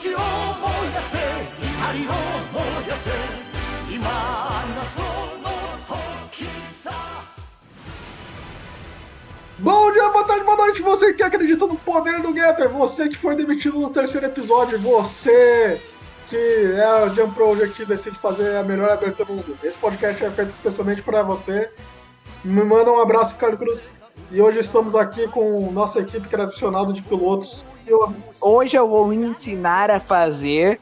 [0.00, 1.18] ちを思い出せ
[1.60, 3.10] 光を思い出せ
[3.94, 5.50] 今がその
[5.86, 6.46] 時
[6.84, 6.92] だ
[9.58, 13.16] Bom dia, boa tarde, boa noite, você que acredita no poder do Getter, você que
[13.16, 15.80] foi demitido no terceiro episódio, você
[16.26, 16.36] que
[16.74, 19.56] é a Jump Project e decide fazer a melhor abertura do mundo.
[19.62, 21.70] Esse podcast é feito especialmente para você.
[22.44, 23.88] Me manda um abraço, Carlos Cruz.
[24.29, 27.65] E hoje estamos aqui com nossa equipe tradicional de pilotos.
[27.87, 30.79] Eu, Hoje eu vou ensinar a fazer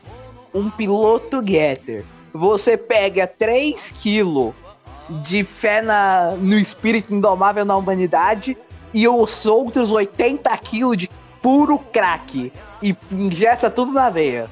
[0.54, 2.06] um piloto getter.
[2.34, 4.54] Você pega 3 kg
[5.22, 8.58] de fé na, no espírito indomável na humanidade
[8.94, 11.10] e os outros 80 kg de
[11.42, 12.52] puro crack
[12.82, 14.50] e ingesta tudo na veia.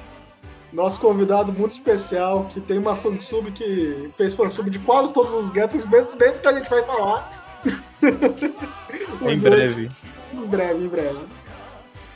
[0.72, 5.48] nosso convidado muito especial, que tem uma fansub que fez fansub de quase todos os
[5.52, 7.37] Getters, mesmo desse que a gente vai falar.
[9.21, 9.89] Em breve.
[10.33, 11.19] Em breve, em breve.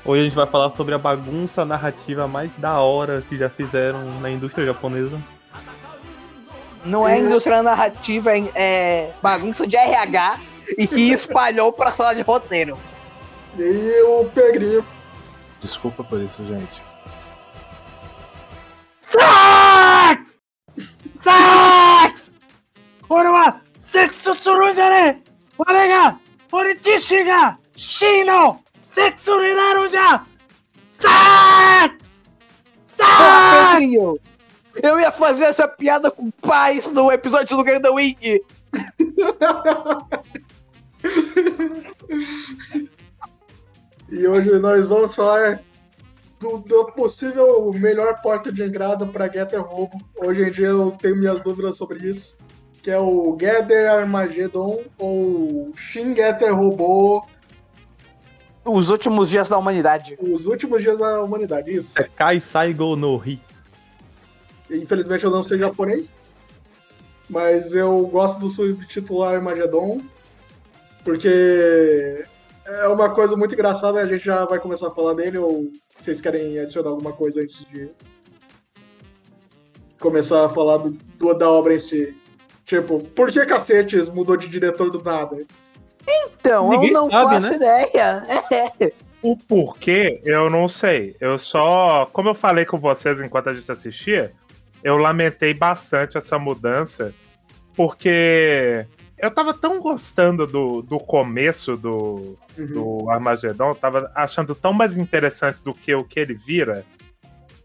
[0.04, 4.20] Hoje a gente vai falar sobre a bagunça narrativa mais da hora que já fizeram
[4.20, 5.20] na indústria japonesa.
[6.86, 10.40] Não é indústria narrativa, é, é bagunça de RH
[10.78, 12.78] e que espalhou pra sala de roteiro.
[13.58, 14.86] E o Pegrinho.
[15.60, 16.88] Desculpa por isso, gente.
[23.10, 25.31] 俺はセックスするんじゃねえ
[25.62, 26.20] 俺が
[26.52, 30.26] 俺自身が C のセックスになるんじゃ
[30.92, 31.98] さあ
[32.88, 34.18] さあ Pedrinho,
[34.82, 38.42] eu ia fazer essa piada com paz no episódio do Ganda Wing.
[44.10, 45.62] E hoje nós vamos falar
[46.40, 49.98] do, do possível melhor porta de entrada para Getter Robo.
[50.16, 52.38] Hoje em dia eu tenho minhas dúvidas sobre isso.
[52.83, 57.25] Que é o Gather Armageddon ou Shin Getter Robô,
[58.67, 60.17] Os últimos dias da humanidade.
[60.21, 61.73] os últimos dias da humanidade.
[61.73, 61.93] Isso.
[61.93, 63.41] Sekai Saigo no Hi.
[64.71, 66.11] Infelizmente eu não sei japonês.
[67.31, 70.01] Mas eu gosto do subtítulo Armageddon.
[71.05, 72.25] Porque
[72.65, 76.21] é uma coisa muito engraçada, a gente já vai começar a falar dele, ou vocês
[76.21, 77.89] querem adicionar alguma coisa antes de
[80.01, 82.17] começar a falar do, do- da obra em si?
[82.65, 85.37] Tipo, por que cacetes mudou de diretor do nada?
[86.09, 87.57] Então, Ninguém eu não sabe, faço né?
[87.57, 88.27] ideia.
[88.81, 88.93] É.
[89.23, 91.15] O porquê, eu não sei.
[91.21, 92.07] Eu só.
[92.13, 94.33] Como eu falei com vocês enquanto a gente assistia,
[94.83, 97.15] eu lamentei bastante essa mudança,
[97.75, 98.85] porque
[99.17, 102.67] eu tava tão gostando do, do começo do, Uhum.
[102.67, 106.85] do Armagedon, eu tava achando tão mais interessante do que o que ele vira,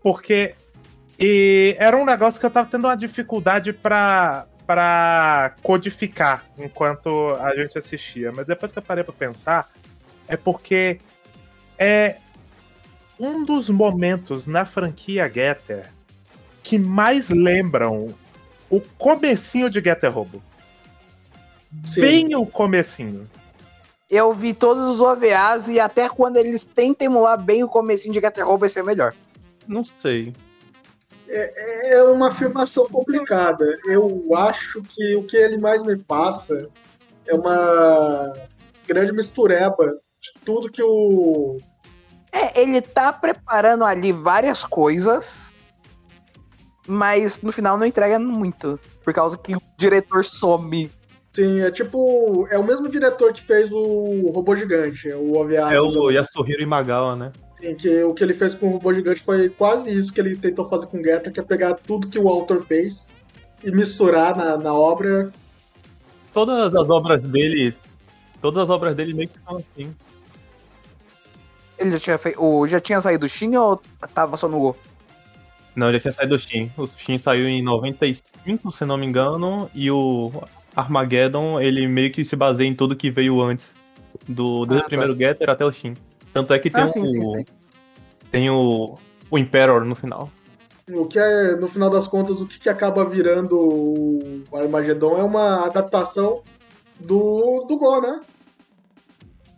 [0.01, 0.53] porque
[1.19, 7.55] e era um negócio que eu tava tendo uma dificuldade pra, pra codificar enquanto a
[7.55, 8.33] gente assistia.
[8.35, 9.71] Mas depois que eu parei pra pensar,
[10.27, 10.99] é porque
[11.79, 12.17] é
[13.17, 15.89] um dos momentos na franquia Getter
[16.61, 18.13] que mais lembram
[18.69, 20.43] o comecinho de Getter Robo.
[21.85, 22.01] Sim.
[22.01, 23.23] Bem o comecinho.
[24.09, 28.19] Eu vi todos os OVAs e até quando eles tentam emular bem o comecinho de
[28.19, 29.13] Getter Robo vai ser melhor.
[29.65, 30.33] Não sei.
[31.29, 33.65] É uma afirmação complicada.
[33.85, 36.69] Eu acho que o que ele mais me passa
[37.25, 38.33] é uma
[38.87, 41.57] grande mistureba de tudo que o.
[42.31, 45.53] É, ele tá preparando ali várias coisas,
[46.87, 48.79] mas no final não entrega muito.
[49.03, 50.89] Por causa que o diretor some.
[51.33, 52.47] Sim, é tipo.
[52.49, 55.73] É o mesmo diretor que fez o Robô Gigante, o OVA.
[55.73, 57.31] É o Yasuhiro Imagawa, né?
[57.59, 60.37] Sim, que o que ele fez com o Robô Gigante foi quase isso que ele
[60.37, 63.07] tentou fazer com o Getter, que é pegar tudo que o autor fez
[63.63, 65.31] e misturar na, na obra.
[66.33, 67.73] Todas as obras dele.
[68.41, 69.95] Todas as obras dele meio que são assim.
[71.79, 73.81] Ele já tinha, feito, o, já tinha saído do Shin ou
[74.13, 74.75] tava só no Go?
[75.75, 76.71] Não, ele tinha saído do Shin.
[76.77, 80.31] O Shin saiu em 95, se não me engano, e o
[80.75, 83.65] Armageddon, ele meio que se baseia em tudo que veio antes.
[84.27, 85.93] Do, desde Ah, o primeiro Getter até o Shin.
[86.33, 87.45] Tanto é que tem, Ah, o, sim, sim, sim.
[88.31, 88.95] tem o,
[89.31, 90.29] o Emperor no final.
[90.93, 95.23] O que é, no final das contas, o que, que acaba virando o Armagedon é
[95.23, 96.41] uma adaptação
[96.99, 98.21] do, do Go, né?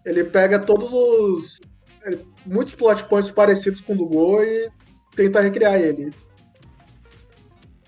[0.05, 1.59] Ele pega todos os.
[2.05, 4.69] é, muitos plot points parecidos com o do Go e
[5.15, 6.11] tenta recriar ele.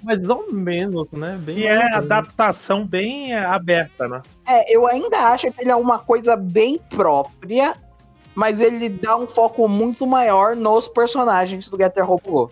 [0.03, 1.39] Mais ou menos, né?
[1.43, 4.21] Bem E é adaptação bem aberta, né?
[4.47, 7.75] É, eu ainda acho que ele é uma coisa bem própria,
[8.35, 12.51] mas ele dá um foco muito maior nos personagens do Getter Robo Go.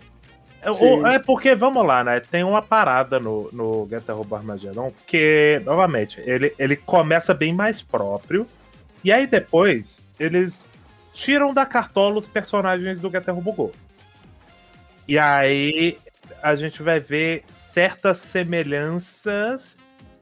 [0.62, 1.06] É, Sim.
[1.06, 2.20] é porque, vamos lá, né?
[2.20, 7.80] Tem uma parada no, no Getter Robo Armageddon, que, novamente, ele, ele começa bem mais
[7.80, 8.46] próprio,
[9.02, 10.64] e aí depois eles
[11.14, 13.72] tiram da cartola os personagens do Getter Robo Go.
[15.08, 15.98] E aí
[16.42, 19.76] a gente vai ver certas semelhanças,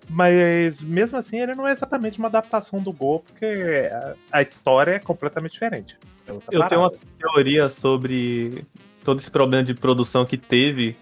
[0.08, 3.90] mas mesmo assim ele não é exatamente uma adaptação do Go, porque
[4.32, 5.96] a, história é completamente diferente.
[6.26, 8.64] É outra Eu tenho uma teoria sobre
[9.04, 10.96] todo esse problema de produção que teve.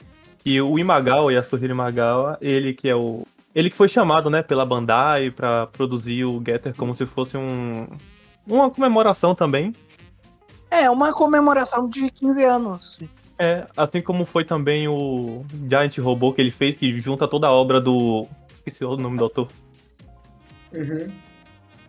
[0.44, 3.26] E o Imagawa, Yasuhiro Imagawa, ele que é o.
[3.54, 7.88] Ele que foi chamado, né, pela Bandai pra produzir o Getter como se fosse um.
[8.46, 9.72] Uma comemoração também.
[10.70, 12.98] É, uma comemoração de 15 anos.
[13.38, 17.52] É, assim como foi também o Giant Robô que ele fez, que junta toda a
[17.52, 18.26] obra do.
[18.66, 19.48] Esqueci o nome do autor.
[20.72, 21.12] Uhum.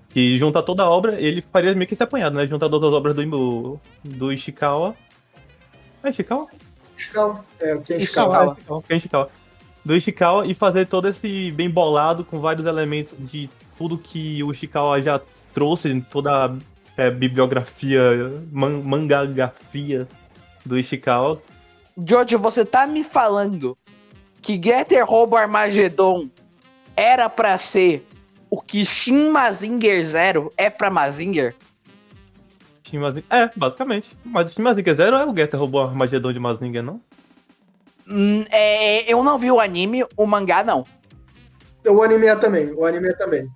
[0.09, 2.45] Que junta toda a obra, ele faria meio que esse apanhado, né?
[2.45, 4.95] Juntar todas as obras do, do Ishikawa.
[6.03, 6.47] É Ishikawa?
[6.95, 7.45] Ishikawa.
[7.59, 8.55] É, o que é Ishikawa.
[8.55, 8.83] Ishikawa?
[8.89, 9.29] É Ishikawa.
[9.83, 14.51] Do Ishikawa e fazer todo esse bem bolado com vários elementos de tudo que o
[14.51, 15.19] Ishikawa já
[15.53, 16.55] trouxe, toda a
[16.95, 18.01] é, bibliografia,
[18.51, 20.07] man, mangagafia
[20.63, 21.41] do Ishikawa.
[21.97, 23.75] Jojo, você tá me falando
[24.41, 26.29] que Getter Robo Armageddon
[26.97, 28.05] era pra ser
[28.49, 31.53] o que Shin Mazinger Zero é pra Mazinger?
[32.83, 34.09] Shin Mazinger- É, basicamente.
[34.25, 36.99] Mas o Shin Mazinger Zero é o Getter roubou o Armagedon de Mazinger, não?
[38.09, 40.83] Hum, é, eu não vi o anime, o mangá não.
[41.85, 42.71] O anime é também.
[42.73, 43.47] O anime é também.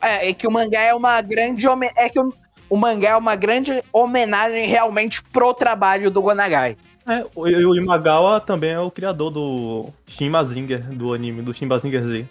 [0.00, 2.32] É, é que o mangá é uma grande é que o,
[2.68, 6.76] o mangá é uma grande homenagem realmente pro trabalho do Gonagai.
[7.08, 11.52] É, o, e o Imagawa também é o criador do Shin Mazinger, do anime, do
[11.52, 12.26] Shin Mazinger Z.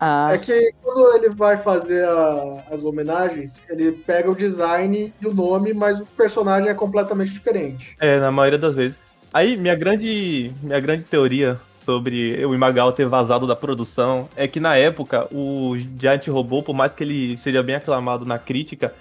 [0.00, 5.26] Ah, É que quando ele vai fazer a- as homenagens, ele pega o design e
[5.26, 7.96] o nome, mas o personagem é completamente diferente.
[7.98, 8.96] É, na maioria das vezes.
[9.32, 14.60] Aí, minha grande, minha grande teoria sobre o Imagawa ter vazado da produção é que
[14.60, 18.94] na época o Giant Robô, por mais que ele seja bem aclamado na crítica,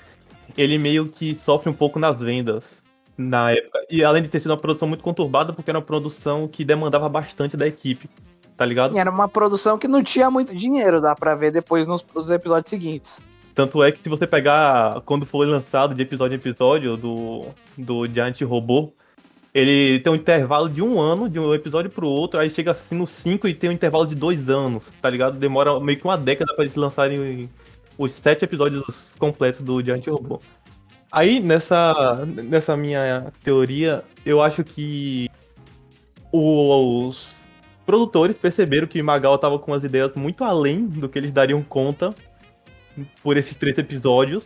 [0.58, 2.64] ele meio que sofre um pouco nas vendas
[3.18, 3.80] na época.
[3.90, 7.10] E além de ter sido uma produção muito conturbada, porque era uma produção que demandava
[7.10, 8.10] bastante da equipe,
[8.58, 8.98] tá ligado?
[8.98, 12.70] era uma produção que não tinha muito dinheiro, dá pra ver depois nos, nos episódios
[12.70, 13.24] seguintes.
[13.54, 17.46] Tanto é que se você pegar quando foi lançado de episódio em episódio do,
[17.78, 18.92] do Giant Robô,
[19.54, 22.96] ele tem um intervalo de um ano, de um episódio pro outro, aí chega assim
[22.96, 25.40] no 5 e tem um intervalo de dois anos, tá ligado?
[25.40, 27.50] Demora meio que uma década pra eles lançarem
[27.98, 28.86] os sete episódios
[29.18, 30.40] completos do Giant Robô.
[31.12, 35.28] Aí, nessa, nessa minha teoria, eu acho que
[36.32, 37.30] os
[37.88, 41.64] produtores perceberam que o Magawa tava com as ideias muito além do que eles dariam
[41.64, 42.14] conta
[43.24, 44.44] por esses três episódios.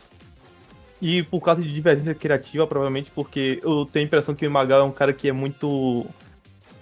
[1.01, 4.83] E por causa de divergência criativa, provavelmente, porque eu tenho a impressão que o Magawa
[4.83, 6.05] é um cara que é muito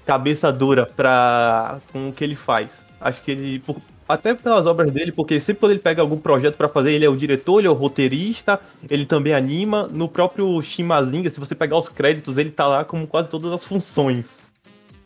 [0.06, 2.68] cabeça dura pra, com o que ele faz.
[3.00, 3.78] Acho que ele, por-
[4.10, 7.10] até pelas obras dele, porque sempre quando ele pega algum projeto pra fazer, ele é
[7.10, 8.60] o diretor, ele é o roteirista,
[8.90, 9.88] ele também anima.
[9.90, 13.64] No próprio Shimazinga, se você pegar os créditos, ele tá lá como quase todas as
[13.64, 14.26] funções.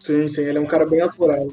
[0.03, 1.47] Sim, sim, ele é um cara bem atural.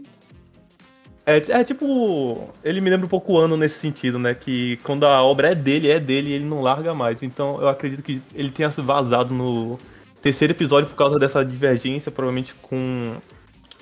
[1.25, 2.53] É, é tipo.
[2.65, 4.35] Ele me lembra um pouco o ano nesse sentido, né?
[4.35, 7.23] Que quando a obra é dele, é dele ele não larga mais.
[7.23, 9.79] Então eu acredito que ele tenha vazado no
[10.21, 13.15] terceiro episódio por causa dessa divergência, provavelmente com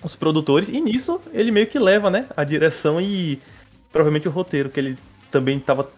[0.02, 0.68] os produtores.
[0.68, 2.26] E nisso ele meio que leva, né?
[2.36, 3.40] A direção e
[3.90, 4.98] provavelmente o roteiro, que ele
[5.30, 5.90] também tava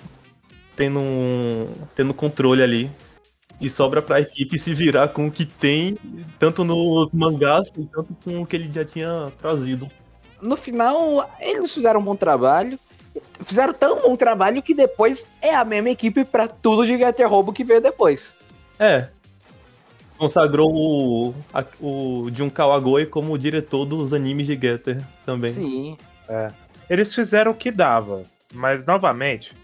[0.77, 2.89] tendo, um, tendo controle ali.
[3.61, 5.99] E sobra pra equipe se virar com o que tem,
[6.39, 9.91] tanto nos mangás, tanto com o que ele já tinha trazido.
[10.41, 12.79] No final, eles fizeram um bom trabalho.
[13.41, 17.53] Fizeram tão bom trabalho que depois é a mesma equipe pra tudo de Getter Robo
[17.53, 18.37] que veio depois.
[18.79, 19.09] É.
[20.17, 25.49] Consagrou o, a- o Jun Kawagoe como o diretor dos animes de Getter também.
[25.51, 25.97] Sim.
[26.89, 28.23] Eles fizeram o que dava,
[28.55, 29.55] mas novamente,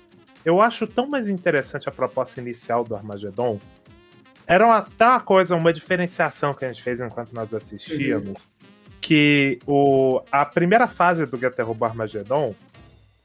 [0.45, 3.59] eu acho tão mais interessante a proposta inicial do Armageddon.
[4.47, 8.49] Era uma, até uma coisa, uma diferenciação que a gente fez enquanto nós assistíamos.
[9.00, 12.55] Que o, a primeira fase do Getter Robo Armageddon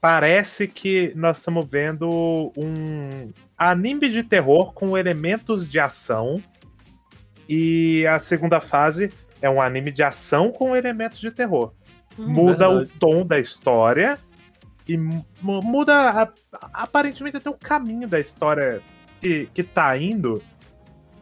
[0.00, 6.42] parece que nós estamos vendo um anime de terror com elementos de ação.
[7.48, 9.10] E a segunda fase
[9.40, 11.72] é um anime de ação com elementos de terror
[12.18, 12.98] muda o verdade.
[13.00, 14.18] tom da história
[14.86, 15.24] e mu-
[15.62, 16.32] muda a-
[16.74, 18.82] aparentemente até o caminho da história
[19.20, 20.42] que, que tá indo.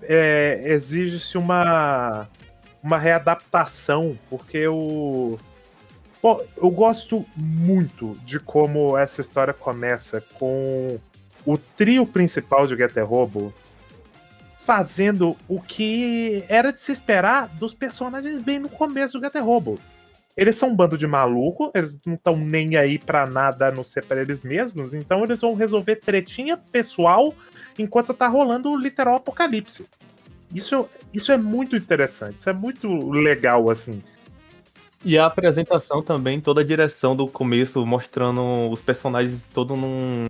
[0.03, 2.29] É, Exige-se uma,
[2.83, 5.39] uma readaptação, porque o.
[6.21, 10.99] Pô, eu gosto muito de como essa história começa com
[11.47, 13.55] o trio principal de Getter Robo
[14.65, 19.81] fazendo o que era de se esperar dos personagens bem no começo do Getter Robo.
[20.37, 23.85] Eles são um bando de maluco, eles não estão nem aí pra nada a não
[23.85, 27.35] ser pra eles mesmos, então eles vão resolver tretinha pessoal
[27.79, 29.85] enquanto tá rolando o literal apocalipse.
[30.55, 34.01] Isso, isso é muito interessante, isso é muito legal, assim.
[35.05, 40.27] E a apresentação também, toda a direção do começo, mostrando os personagens todo num.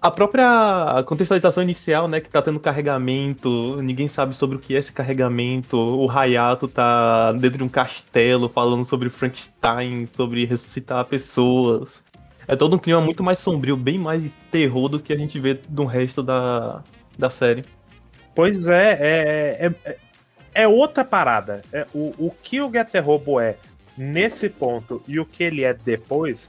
[0.00, 4.78] A própria contextualização inicial, né, que tá tendo carregamento, ninguém sabe sobre o que é
[4.78, 5.76] esse carregamento.
[5.76, 12.00] O Hayato tá dentro de um castelo falando sobre Frankenstein, sobre ressuscitar pessoas.
[12.46, 15.58] É todo um clima muito mais sombrio, bem mais terror do que a gente vê
[15.68, 16.82] no resto da,
[17.18, 17.64] da série.
[18.36, 19.98] Pois é, é, é, é,
[20.54, 21.60] é outra parada.
[21.72, 23.56] É, o, o que o Getter Robo é
[23.96, 26.48] nesse ponto e o que ele é depois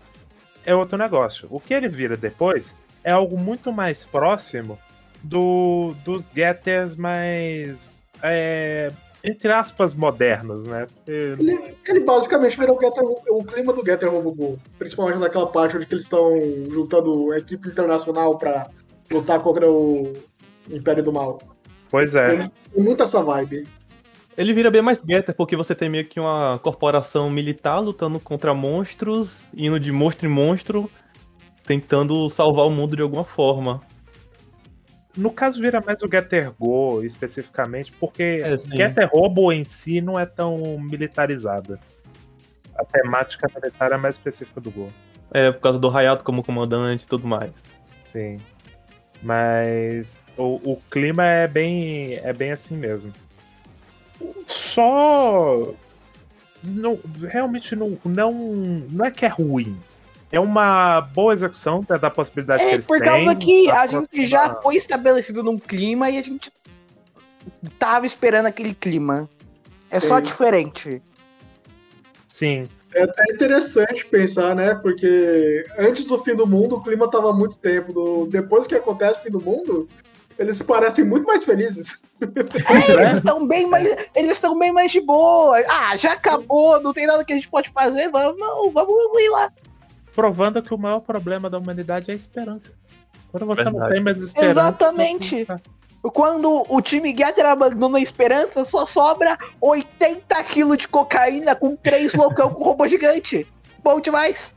[0.63, 1.47] é outro negócio.
[1.49, 4.77] O que ele vira depois é algo muito mais próximo
[5.23, 8.03] do, dos Getters mais.
[8.21, 8.91] é,
[9.23, 10.87] entre aspas, modernos, né?
[11.05, 14.57] Ele, ele basicamente virou o, Getter, o clima do Getter Robobo.
[14.77, 16.39] Principalmente naquela parte onde que eles estão
[16.69, 18.69] juntando a equipe internacional pra
[19.11, 20.13] lutar contra o
[20.69, 21.39] Império do Mal.
[21.89, 22.37] Pois é.
[22.37, 23.67] Tem, tem muito essa vibe.
[24.37, 28.53] Ele vira bem mais Getter, porque você tem meio que uma corporação militar lutando contra
[28.53, 30.89] monstros, indo de monstro em monstro,
[31.69, 33.79] tentando salvar o mundo de alguma forma.
[35.15, 38.75] No caso, vira mais o Getter Go especificamente, porque É, sim.
[38.75, 41.79] Getter Robo em si não é tão militarizada.
[42.75, 44.89] A temática militar é mais específica do Go.
[45.31, 47.51] É, por causa do Hayato como comandante e tudo mais.
[48.03, 48.37] Sim.
[49.21, 53.13] Mas o, o clima é bem, é bem assim mesmo.
[54.43, 55.71] Só.
[56.63, 58.33] Não, realmente não, não,
[58.89, 59.77] não é que é ruim.
[60.31, 63.07] É uma boa execução da, da possibilidade que É eles por têm.
[63.09, 66.51] causa que a da gente já foi estabelecido num clima e a gente
[67.79, 69.27] tava esperando aquele clima.
[69.89, 70.23] É só Sim.
[70.23, 71.01] diferente.
[72.27, 72.63] Sim.
[72.93, 74.75] É até interessante pensar, né?
[74.75, 77.91] Porque antes do fim do mundo, o clima tava há muito tempo.
[77.93, 79.87] Do- depois que acontece o fim do mundo,
[80.37, 81.99] eles parecem muito mais felizes.
[82.21, 83.85] É, eles estão bem mais.
[84.15, 85.57] Eles estão bem mais de boa.
[85.69, 88.09] Ah, já acabou, não tem nada que a gente pode fazer.
[88.09, 89.51] Vamos, não, vamos ir lá.
[90.13, 92.73] Provando que o maior problema da humanidade é a esperança.
[93.31, 93.93] Quando você não Verdade.
[93.93, 94.49] tem mais esperança.
[94.51, 95.47] Exatamente.
[96.01, 102.13] Quando o time Getter abandona a esperança, só sobra 80 quilos de cocaína com três
[102.15, 103.45] loucão com robô gigante.
[103.83, 104.55] Bom demais.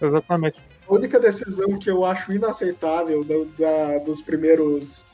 [0.00, 0.58] Exatamente.
[0.88, 5.04] A única decisão que eu acho inaceitável do- da- dos primeiros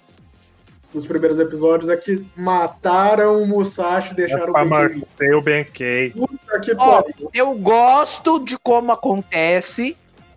[0.92, 4.98] dos primeiros episódios é que mataram o Musashi e deixaram o Pra Benkei.
[5.00, 6.10] manter o Benkei.
[6.10, 7.30] Puta que pariu.
[7.32, 9.96] Eu gosto de como acontece,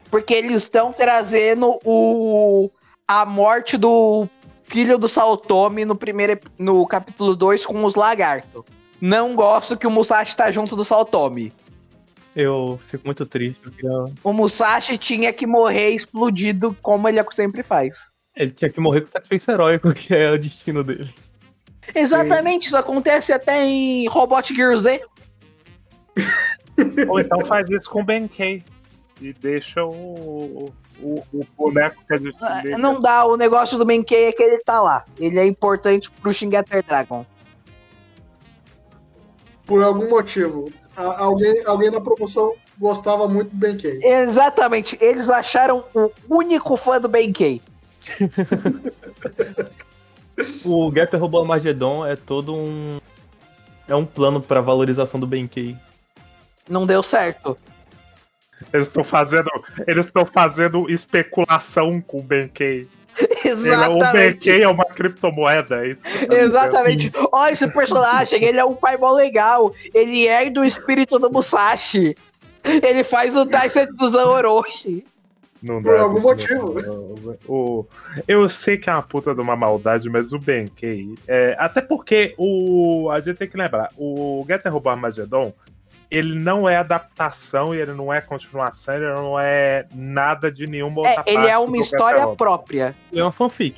[0.10, 2.70] porque eles estão trazendo o
[3.08, 4.28] a morte do
[4.64, 8.64] filho do Saltome no primeiro no capítulo 2 com os lagartos.
[9.00, 11.52] Não gosto que o Musashi tá junto do Saltome.
[12.36, 13.60] Eu fico muito triste.
[13.72, 18.10] queria- O Musashi tinha que morrer explodido como ele sempre faz.
[18.36, 21.14] Ele tinha que morrer com sacrifício heróico, que é o destino dele.
[21.94, 25.02] Exatamente, isso acontece até em Robot Gear Z.
[27.08, 28.64] Ou então faz isso com o Benkei.
[29.22, 32.78] E deixa o, o, o boneco que a gente liga.
[32.78, 35.06] Não dá, o negócio do Benkei é que ele tá lá.
[35.18, 37.26] Ele é importante pro Shingetter Dragon.
[39.66, 40.72] Por algum motivo.
[40.96, 44.00] Alguém, alguém na promoção gostava muito do Benkei.
[44.02, 47.62] Exatamente, eles acharam o único fã do Benkei.
[50.66, 53.00] O Getter Robô Armageddon é todo um.
[53.88, 55.78] É um plano pra valorização do Benkei.
[56.70, 57.58] Não deu certo.
[58.74, 59.50] Eles estão fazendo.
[59.88, 62.88] Eles estão fazendo especulação com o Benkei.
[63.16, 64.12] Ele- o Exatamente.
[64.50, 66.04] Benkei é uma criptomoeda, é isso.
[66.04, 66.34] dizendo.
[66.34, 67.12] Exatamente.
[67.32, 69.74] Olha esse personagem, ele é um pai mó legal.
[69.94, 72.14] Ele herda o espírito do Musashi.
[72.64, 75.06] Ele faz o Daisetsu Orochi.
[75.62, 77.38] Não Por dá, algum motivo.
[77.48, 77.86] O,
[78.28, 81.16] eu sei que é uma puta de uma maldade, mas o Benkei.
[81.28, 83.10] É, até porque o.
[83.10, 85.54] A gente tem que lembrar, o Getter Robô Armageddon,
[86.12, 90.98] ele não é adaptação e ele não é continuação, ele não é nada de nenhuma
[90.98, 92.96] outra É, ele é uma história própria.
[93.12, 93.76] Ele é uma fanfic.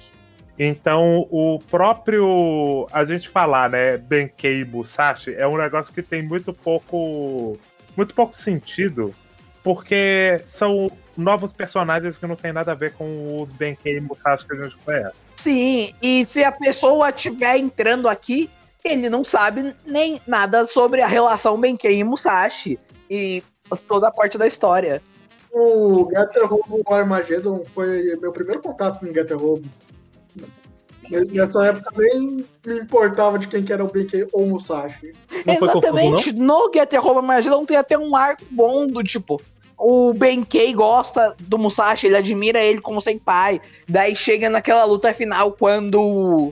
[0.59, 2.87] Então, o próprio.
[2.91, 3.97] A gente falar, né?
[3.97, 7.57] Benkei e Musashi é um negócio que tem muito pouco.
[7.95, 9.13] Muito pouco sentido.
[9.63, 14.47] Porque são novos personagens que não tem nada a ver com os Benkei e Musashi
[14.47, 15.15] que a gente conhece.
[15.35, 18.49] Sim, e se a pessoa estiver entrando aqui,
[18.83, 22.79] ele não sabe nem nada sobre a relação Benkei e Musashi.
[23.09, 23.43] E
[23.87, 25.01] toda a parte da história.
[25.51, 29.67] O Getter Robo Armageddon foi meu primeiro contato com o Getter Robo.
[31.09, 35.13] Nessa época nem me importava de quem que era o Benkei ou o Musashi.
[35.45, 36.33] Não foi confuso, Exatamente.
[36.33, 39.41] No Getter Home Armageddon tem até um arco bom do tipo.
[39.77, 43.61] O Benkei gosta do Musashi, ele admira ele como senpai.
[43.87, 46.51] Daí chega naquela luta final quando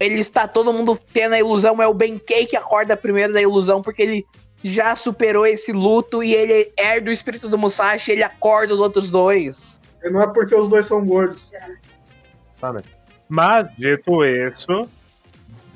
[0.00, 3.82] ele está todo mundo tendo a ilusão, é o Benkei que acorda primeiro da ilusão
[3.82, 4.26] porque ele
[4.64, 8.80] já superou esse luto e ele herda o espírito do Musashi e ele acorda os
[8.80, 9.80] outros dois.
[10.02, 11.52] E não é porque os dois são gordos.
[13.28, 14.88] Mas, dito isso,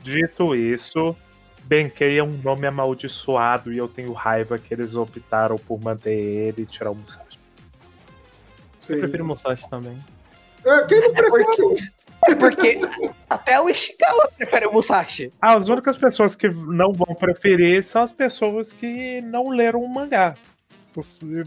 [0.02, 1.16] dito isso,
[1.66, 6.62] Benkei é um nome amaldiçoado e eu tenho raiva que eles optaram por manter ele
[6.62, 7.38] e tirar o Musashi.
[8.80, 8.92] Sim.
[8.92, 9.96] Eu prefiro Musashi também.
[10.64, 11.92] É, quem não prefere?
[12.28, 12.80] É porque
[13.28, 15.32] até o Ishikawa prefere o Musashi.
[15.40, 20.36] As únicas pessoas que não vão preferir são as pessoas que não leram o mangá.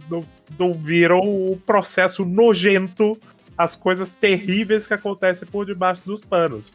[0.10, 0.24] Não,
[0.60, 3.18] não viram o processo nojento,
[3.58, 6.70] as coisas terríveis que acontecem por debaixo dos panos.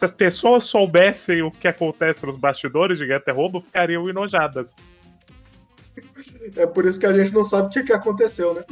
[0.00, 4.74] Se as pessoas soubessem o que acontece nos bastidores de Getter Robo, ficariam enojadas.
[6.56, 8.64] É por isso que a gente não sabe o que, que aconteceu, né?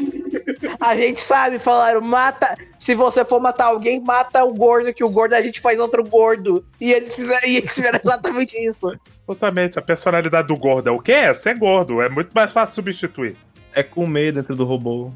[0.80, 2.56] A gente sabe, falaram, mata.
[2.78, 6.02] Se você for matar alguém, mata o gordo, que o gordo a gente faz outro
[6.02, 6.64] gordo.
[6.80, 8.90] E eles fizeram, e eles fizeram exatamente isso.
[9.26, 9.78] Totalmente.
[9.78, 11.12] A personalidade do gordo é o quê?
[11.12, 12.00] É ser gordo.
[12.00, 13.36] É muito mais fácil substituir.
[13.74, 15.12] É comer dentro do robô.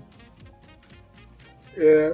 [1.75, 2.13] É,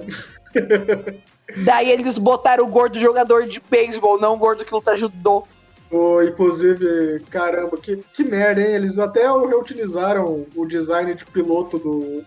[1.57, 5.45] Daí eles botaram o gordo jogador de beisebol, não o gordo que luta judô.
[5.91, 8.75] o- inclusive, caramba, que, que merda, hein?
[8.75, 12.23] Eles até reutilizaram o design de piloto do,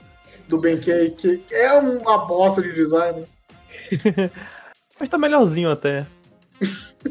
[0.48, 3.24] do Benkei, que que é uma bosta de design.
[4.98, 6.06] Mas tá melhorzinho até.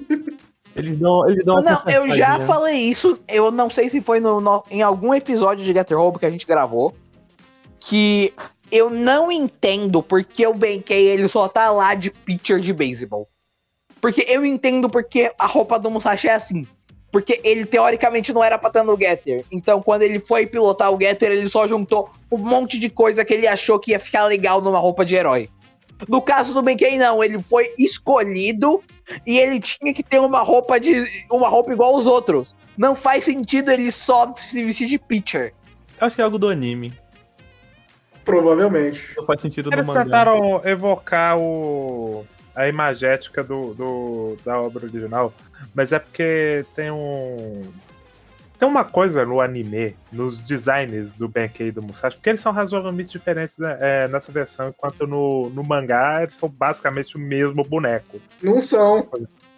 [0.73, 3.19] Eles dão, eles dão Não, eu já falei isso.
[3.27, 6.29] Eu não sei se foi no, no- em algum episódio de Getter Robo que a
[6.31, 6.95] gente gravou.
[7.77, 8.33] Que
[8.71, 13.27] eu não entendo porque o Benkei ele só tá lá de pitcher de beisebol.
[13.99, 16.65] Porque eu entendo porque a roupa do Musashi é assim.
[17.11, 19.43] Porque ele teoricamente não era pra estar no Getter.
[19.51, 23.33] Então, quando ele foi pilotar o Getter, ele só juntou um monte de coisa que
[23.33, 25.49] ele achou que ia ficar legal numa roupa de herói.
[26.07, 27.21] No caso do Benkei, não.
[27.21, 28.81] Ele foi escolhido
[29.27, 32.55] e ele tinha que ter uma roupa de uma roupa igual aos outros.
[32.77, 35.53] Não faz sentido ele só se vestir de pitcher.
[35.99, 36.93] Acho que é algo do anime.
[38.25, 39.13] Provavelmente.
[39.17, 40.03] Não faz sentido Eles mangá.
[40.03, 45.33] tentaram evocar o, a imagética do, do- da obra original,
[45.73, 47.63] mas é porque tem um.
[48.59, 52.51] Tem uma coisa no anime, nos designs do Benkei e do Musashi, porque eles são
[52.51, 57.63] razoavelmente diferentes né, é, nessa versão, enquanto no, no mangá eles são basicamente o mesmo
[57.63, 58.21] boneco.
[58.39, 59.09] Não são.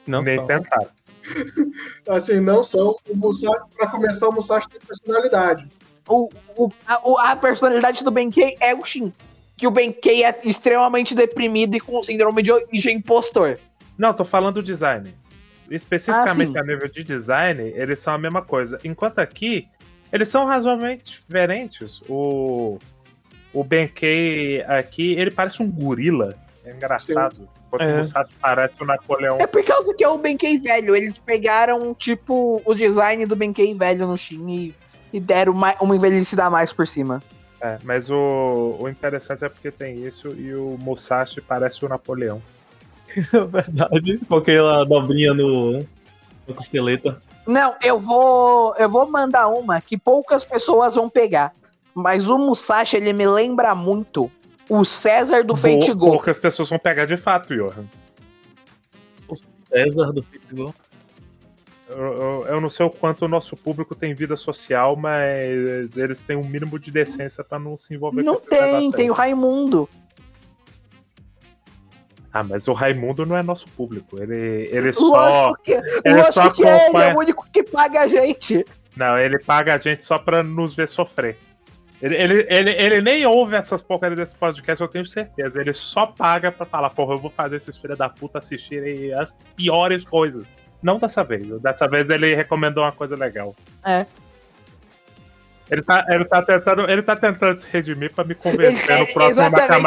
[0.07, 0.45] Não, Nem só.
[0.45, 0.87] tentaram.
[2.07, 2.95] Assim, não são.
[3.09, 5.67] O Musashi, pra começar, o Musashi tem personalidade.
[6.07, 9.11] O, o- a, o- a personalidade do Benkei é o Shin.
[9.55, 13.59] Que o Benkei é extremamente deprimido e com síndrome de, de impostor.
[13.97, 15.13] Não, tô falando do design.
[15.69, 18.77] Especificamente Ah, a nível de design, eles são a mesma coisa.
[18.83, 19.67] Enquanto aqui,
[20.11, 22.01] eles são razoavelmente diferentes.
[22.09, 22.77] O,
[23.53, 26.35] o Benkei aqui, ele parece um gorila.
[26.65, 27.47] É engraçado.
[27.67, 27.93] Enquanto É.
[27.93, 29.37] o Musashi parece o Napoleão.
[29.39, 30.95] É por causa que é o Benkei velho.
[30.95, 34.75] Eles pegaram, tipo, o design do Benkei velho no Shin e,
[35.13, 37.21] e deram uma, uma envelhecida a mais por cima.
[37.61, 42.41] É, mas o, o interessante é porque tem isso e o Musashi parece o Napoleão.
[43.15, 44.17] É verdade.
[44.27, 45.73] Com aquela dobrinha no,
[46.47, 47.19] no costeleta.
[47.45, 48.75] Não, eu vou.
[48.75, 51.53] Eu vou mandar uma que poucas pessoas vão pegar.
[51.93, 54.31] Mas o Musashi, ele me lembra muito
[54.67, 56.07] o César do Go.
[56.07, 57.85] Poucas pessoas vão pegar de fato, Johan.
[59.69, 60.73] César do Festival.
[61.95, 66.43] Eu, não sei o quanto o nosso público tem vida social, mas eles têm um
[66.43, 69.87] mínimo de decência pra não se envolver Não com esses tem, tem o Raimundo.
[72.31, 74.19] Ah, mas o Raimundo não é nosso público.
[74.21, 75.53] Ele, ele só.
[75.63, 78.65] Que, ele lógico só que é, ele é acompanha- o único que paga a gente.
[78.97, 81.37] Não, ele paga a gente só pra nos ver sofrer.
[82.01, 85.61] Ele, ele, ele, ele nem ouve essas porcarias desse podcast, eu tenho certeza.
[85.61, 89.33] Ele só paga pra falar, porra, eu vou fazer esses filhos da puta assistirem as
[89.55, 90.45] piores coisas.
[90.83, 91.47] Não dessa vez.
[91.61, 93.55] Dessa vez ele recomendou uma coisa legal.
[93.85, 94.05] É.
[95.71, 99.41] Ele tá, ele tá, tentando, ele tá tentando se redimir pra me convencer no próximo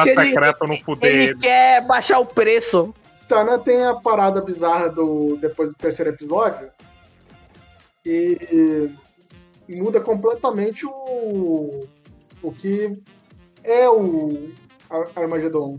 [0.06, 1.38] ele- Secreto eu não fuder Ele ele.
[1.38, 2.94] quer baixar o preço.
[3.28, 3.58] Tá, né?
[3.58, 6.68] Tem a parada bizarra do depois do terceiro episódio.
[8.04, 8.90] E
[9.68, 11.80] muda completamente o
[12.42, 12.92] o que
[13.64, 14.48] é o
[14.88, 15.76] Ar- Armagedon.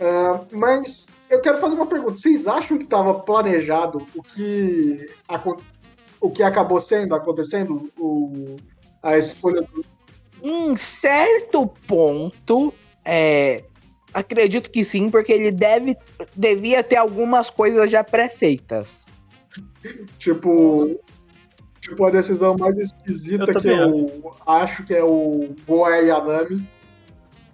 [0.00, 2.16] Ah, mas eu quero fazer uma pergunta.
[2.18, 5.56] Vocês acham que estava planejado o que acon-
[6.20, 8.56] o que acabou sendo acontecendo o
[9.02, 9.84] a escolha do
[10.42, 12.72] Em certo ponto,
[13.04, 13.64] é,
[14.14, 15.94] acredito que sim, porque ele deve,
[16.34, 19.12] devia ter algumas coisas já pré-feitas.
[20.18, 20.98] tipo
[21.80, 26.66] tipo a decisão mais esquisita Eu que eu acho que é o Goa Yanami.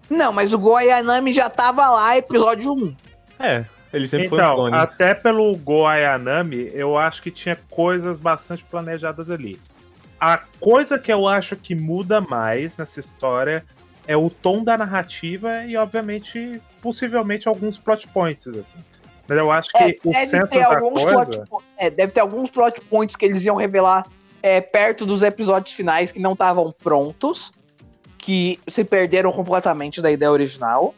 [0.08, 2.96] Não, mas o Goianami já tava lá, episódio 1.
[3.40, 4.76] É, ele sempre foi um Então, clone.
[4.76, 9.58] até pelo Go Ayanami, eu acho que tinha coisas bastante planejadas ali.
[10.20, 13.64] a coisa que eu acho que muda mais nessa história
[14.06, 18.78] é o tom da narrativa e, obviamente, possivelmente alguns plot points, assim.
[19.26, 21.42] Mas eu acho que É, o deve centro ter da alguns coisa...
[21.46, 24.06] plot, é, deve ter alguns plot points que eles iam revelar
[24.42, 27.50] é, perto dos episódios finais que não estavam prontos,
[28.18, 30.94] que se perderam completamente da ideia original.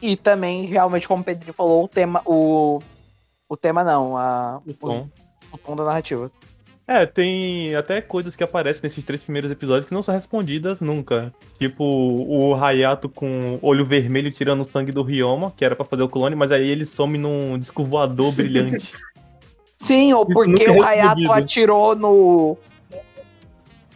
[0.00, 2.22] E também, realmente, como o Pedrinho falou, o tema.
[2.24, 2.80] O,
[3.48, 5.08] o tema não, a, O tom.
[5.52, 6.30] o, o tom da narrativa.
[6.90, 11.34] É, tem até coisas que aparecem nesses três primeiros episódios que não são respondidas nunca.
[11.58, 16.02] Tipo, o Hayato com olho vermelho tirando o sangue do Ryoma, que era pra fazer
[16.02, 18.90] o clone, mas aí ele some num disco voador brilhante.
[19.76, 22.56] Sim, ou Isso porque é o Hayato atirou no.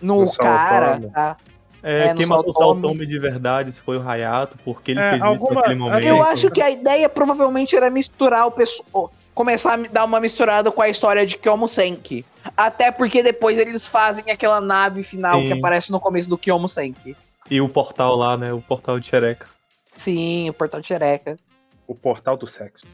[0.03, 1.01] No, No cara.
[1.01, 1.37] Tá?
[1.83, 2.53] É, É, quem matou o.
[2.53, 6.05] Saltome de verdade foi o Hayato, porque ele É, fez isso alguma- naquele momento.
[6.07, 9.12] Eu acho que a ideia provavelmente era misturar o pessoal.
[9.35, 12.25] Começar a me dar uma misturada com a história de Kyomo Senki.
[12.57, 15.47] Até porque depois eles fazem aquela nave final Sim.
[15.47, 17.16] que aparece no começo do Kyomo Senki.
[17.51, 18.53] E o portal lá, né?
[18.53, 19.47] O portal de Xereca.
[19.97, 21.38] Sim, o portal de Xereca.
[21.87, 22.87] O portal do sexo.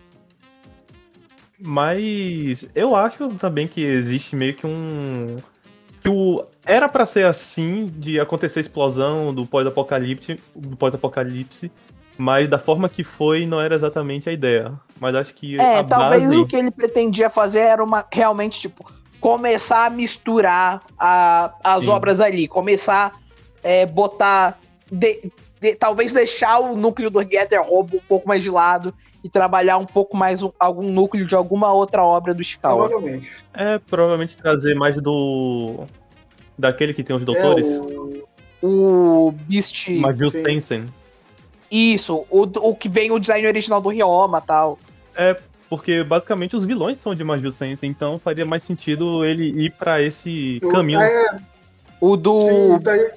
[1.60, 5.36] Mas eu acho também que existe meio que um.
[6.08, 6.44] O...
[6.64, 11.70] Era pra ser assim, de acontecer a explosão do pós-apocalipse, do pós-apocalipse,
[12.16, 14.72] mas da forma que foi não era exatamente a ideia.
[15.00, 16.36] Mas acho que É, talvez base...
[16.36, 18.90] o que ele pretendia fazer era uma realmente, tipo,
[19.20, 21.90] começar a misturar a- as Sim.
[21.90, 22.46] obras ali.
[22.48, 23.12] Começar
[23.62, 24.58] é, botar.
[24.90, 28.94] de- de- talvez deixar o núcleo do Getter Robo um pouco mais de lado
[29.28, 32.88] e trabalhar um pouco mais um- algum núcleo de alguma outra obra do Ishikawa.
[32.88, 33.30] Provavelmente.
[33.54, 35.84] É, provavelmente trazer mais do.
[36.58, 37.66] Daquele que tem os É, doutores.
[37.66, 38.28] o...
[38.60, 39.88] O Beast.
[40.00, 40.42] Magil sim.
[40.42, 40.86] Sensen.
[41.70, 44.78] Isso, o, o que vem o design original do Ryoma e tal.
[45.70, 50.02] Porque basicamente os vilões são de Magil Sensen, então faria mais sentido ele ir pra
[50.02, 50.98] esse o- caminho.
[51.00, 51.36] É,
[52.00, 52.40] O do.
[52.40, 53.10] sim, daí,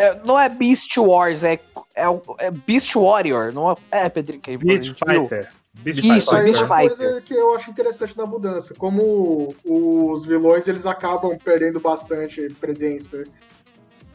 [0.00, 1.60] é, não é Beast Wars, é,
[1.94, 2.04] é,
[2.38, 3.52] é Beast Warrior.
[3.52, 4.94] Não é, é Pedrinho, que Beast.
[4.94, 5.52] Fighter.
[5.74, 6.96] Beast Isso, aí Beast é uma Fighter.
[6.96, 8.74] coisa que eu acho interessante na mudança.
[8.74, 13.24] Como os vilões eles acabam perdendo bastante presença.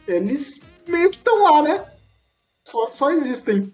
[0.06, 1.84] Eles meio que estão lá, né?
[2.66, 3.72] Só, só existem.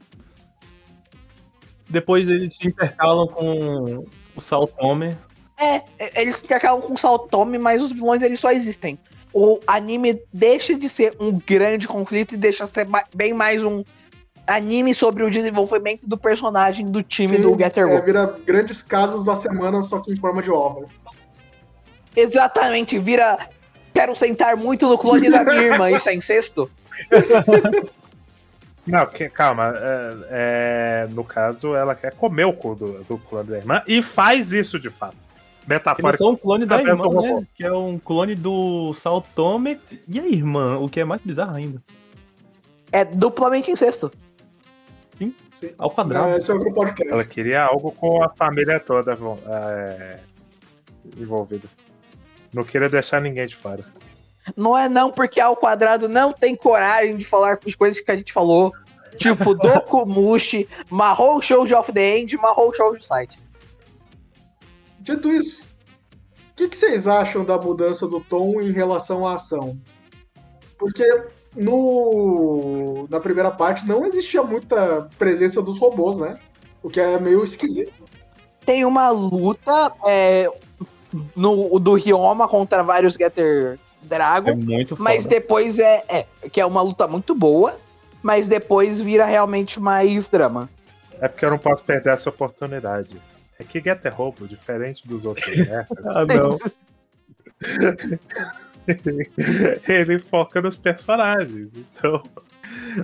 [1.88, 4.05] Depois eles se intercalam com
[4.37, 5.16] o Saltome.
[5.59, 8.98] É, é, eles intercalam com o Saltome, mas os vilões eles só existem.
[9.33, 13.83] O anime deixa de ser um grande conflito e deixa de ser bem mais um
[14.47, 18.05] anime sobre o desenvolvimento do personagem do time Sim, do Getter é, Go.
[18.05, 20.87] vira grandes casos da semana, só que em forma de obra.
[22.14, 23.38] Exatamente, vira.
[23.95, 26.71] Quero sentar muito no clone da minha irmã, isso é incesto?
[28.87, 29.75] Não, que- calma.
[29.77, 34.03] é- é, no caso, ela quer comer o cu do, do clone da irmã e
[34.03, 35.16] faz isso de fato.
[36.18, 37.46] São um clone da irmã, do né?
[37.55, 41.83] Que é um clone do Saltome e a irmã, o que é mais bizarro ainda.
[42.90, 44.11] É duplamente incesto.
[45.18, 45.35] Sim.
[45.79, 46.29] Ao quadrado.
[46.29, 47.12] É, esse é outro podcast.
[47.12, 50.18] Ela queria algo com a família toda é,
[51.16, 51.68] envolvida.
[52.53, 53.85] Não queria deixar ninguém de fora.
[54.57, 58.16] Não é não, porque ao quadrado não tem coragem de falar as coisas que a
[58.16, 58.72] gente falou.
[59.16, 63.38] Tipo, Dokumushi, Mahou Shoujo of the End, Mahou Shoujo Site.
[65.03, 65.65] Dito isso,
[66.53, 69.77] o que, que vocês acham da mudança do tom em relação à ação?
[70.79, 71.05] Porque
[71.57, 76.38] no, na primeira parte não existia muita presença dos robôs, né?
[76.83, 77.93] O que é meio esquisito.
[78.65, 80.49] Tem uma luta é,
[81.35, 85.03] no, do Ryoma contra vários Getter É Dragon, muito foda.
[85.03, 86.27] mas depois é, é.
[86.49, 87.75] Que é uma luta muito boa,
[88.23, 90.71] mas depois vira realmente mais drama.
[91.21, 93.21] É porque eu não posso perder essa oportunidade.
[93.59, 96.59] É que Getter Robo, diferente dos outros nerds, Ah, não.
[99.88, 101.71] ele foca nos personagens.
[101.77, 102.23] Então,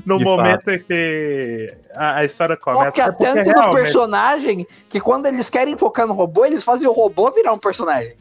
[0.04, 2.90] no De momento em que a, a história começa.
[2.90, 6.64] Foca é porque tanto no realmente- personagem que quando eles querem focar no robô, eles
[6.64, 8.14] fazem o robô virar um personagem.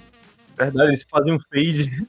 [0.57, 2.07] Verdade, eles fazem um fade.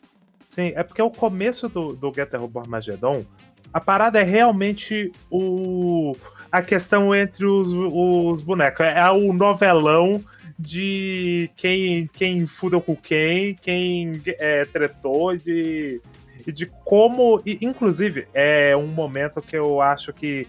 [0.49, 3.25] Sim, é porque o começo do, do Getter Robo Armageddon,
[3.73, 6.17] a parada é realmente o
[6.51, 8.85] a questão entre os, os bonecos.
[8.87, 10.23] É o novelão
[10.59, 16.01] de quem, quem fudeu com quem, quem é, tretou e de,
[16.47, 17.41] e de como.
[17.47, 20.49] e, inclusive, é um momento que eu acho que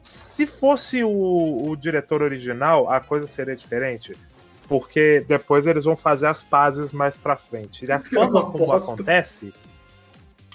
[0.00, 4.12] se fosse o, o diretor original, a coisa seria diferente.
[4.68, 7.86] Porque depois eles vão fazer as pazes mais pra frente.
[7.86, 9.52] E a forma como acontece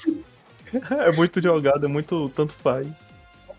[1.05, 2.87] É muito jogado, é muito tanto faz.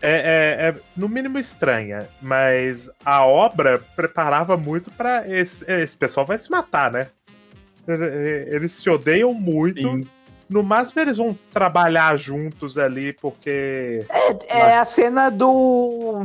[0.05, 6.25] É, é- é, no mínimo estranha, mas a obra preparava muito pra esse, esse pessoal
[6.25, 7.07] vai se matar, né?
[7.87, 10.01] Eles se odeiam muito Sim.
[10.49, 14.05] No máximo eles vão trabalhar juntos ali, porque
[14.47, 16.23] É, é a cena do.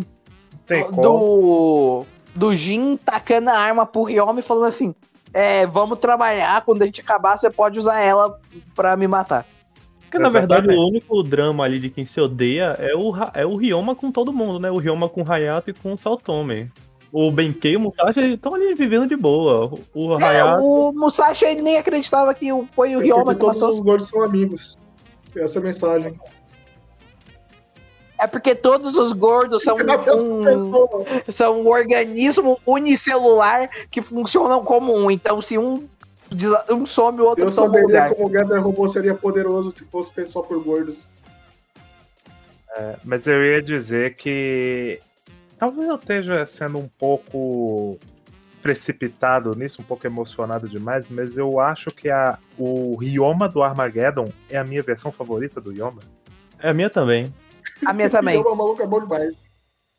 [0.67, 1.01] tem como.
[1.03, 2.07] do.
[2.35, 4.95] Do Jin tacando a arma pro Ryoma e falando assim:
[5.33, 8.39] É, vamos trabalhar, quando a gente acabar, você pode usar ela
[8.75, 9.47] pra me matar.
[10.11, 10.81] Porque, na verdade, Exatamente.
[10.85, 14.33] o único drama ali de quem se odeia é o, é o Ryoma com todo
[14.33, 14.69] mundo, né?
[14.69, 16.69] O Ryoma com o Hayato e com o Saltome.
[17.13, 19.73] O Benkei e o Musashi estão ali vivendo de boa.
[19.95, 20.63] O o É, Hayato.
[20.65, 23.75] o Musashi ele nem acreditava que o- foi o Ryoma que todos matou.
[23.75, 24.77] os gordos são amigos.
[25.37, 26.21] Essa é a mensagem.
[28.19, 30.43] É porque todos os gordos são É um,
[31.31, 35.11] são um organismo unicelular que funcionam como um.
[35.11, 35.89] Então, se um,
[36.71, 38.15] um some, o outro Eu saberia lugar.
[38.15, 41.11] como o Gather Robô seria poderoso se fosse feito só por gordos.
[43.05, 45.01] Mas eu ia dizer que
[45.59, 47.99] talvez eu esteja sendo um pouco
[48.63, 54.31] precipitado nisso, um pouco emocionado demais, mas eu acho que a, o Ryoma do Armageddon
[54.51, 56.01] é a minha versão favorita do Ryoma.
[56.59, 57.33] É a minha também.
[57.85, 58.39] A minha também.
[58.45, 59.37] O maluco é bom demais.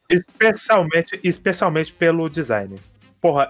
[0.10, 2.76] Especialmente, especialmente pelo design.
[3.20, 3.50] Porra,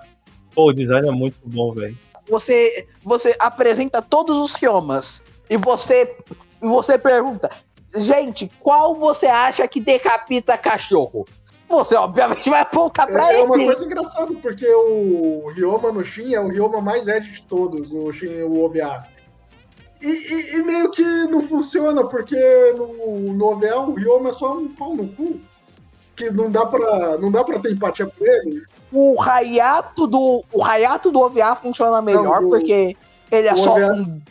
[0.54, 1.98] Pô, o design é muito bom, velho.
[2.32, 6.16] Você, você apresenta todos os riomas e você,
[6.62, 7.50] você pergunta,
[7.94, 11.28] gente, qual você acha que decapita cachorro?
[11.68, 13.66] Você, obviamente, vai apontar pra É, é uma ele.
[13.66, 18.12] coisa engraçada, porque o Ryoma no Shin é o Ryoma mais Ed de todos, o
[18.14, 19.06] Shin e o OVA.
[20.02, 22.36] E, e- e meio que não funciona, porque
[22.78, 25.40] no, no OVA o Ryoma é só um pau no cu.
[26.16, 28.62] Que não dá pra, não dá pra ter empatia por ele.
[28.92, 32.96] O Hayato do, o Hayato do OVA funciona melhor Não, o- porque
[33.32, 34.22] ele é só OVA um.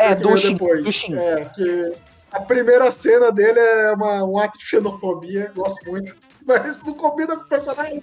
[0.00, 0.84] É, do Shin, depois.
[0.84, 1.14] do Shin.
[1.16, 1.92] É, que
[2.32, 6.16] a primeira cena dele é uma, um ato de xenofobia, gosto muito.
[6.44, 8.02] Mas não combina com o personagem.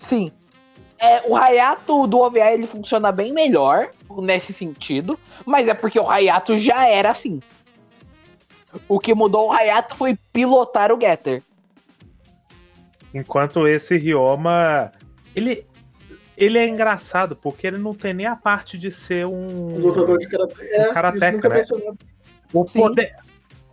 [0.00, 0.32] Sim.
[0.98, 6.10] É, o Hayato do OVA ele funciona bem melhor nesse sentido, mas é porque o
[6.10, 7.40] Hayato já era assim.
[8.88, 11.42] O que mudou o Hayato foi pilotar o Getter.
[13.14, 14.90] enquanto esse Ryoma.
[15.34, 15.66] Ele,
[16.36, 19.74] ele é engraçado, porque ele não tem nem a parte de ser um.
[19.74, 20.64] Um lutador de karatê.
[20.72, 21.64] É, nunca né?
[22.52, 22.80] O Sim.
[22.80, 23.14] poder,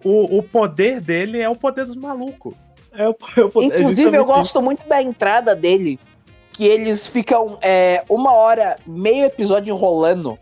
[0.03, 2.53] o, o poder dele é o poder dos malucos.
[2.93, 5.99] É, o- é o- é Inclusive, eu gosto muito da entrada dele,
[6.51, 10.37] que eles ficam é, uma hora, meio episódio enrolando.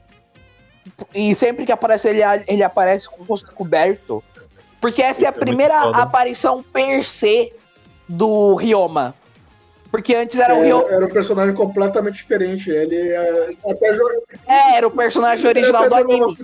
[1.13, 4.23] E sempre que aparece ele, ele aparece com o rosto coberto.
[4.81, 7.53] Porque essa é a É primeira aparição per se
[8.07, 9.15] do Ryoma.
[9.93, 10.89] Porque antes era o É, Ryoma.
[10.89, 12.67] era um personagem completamente diferente.
[12.71, 16.37] Ele é, até joga- É, era o personagem original ele do anime.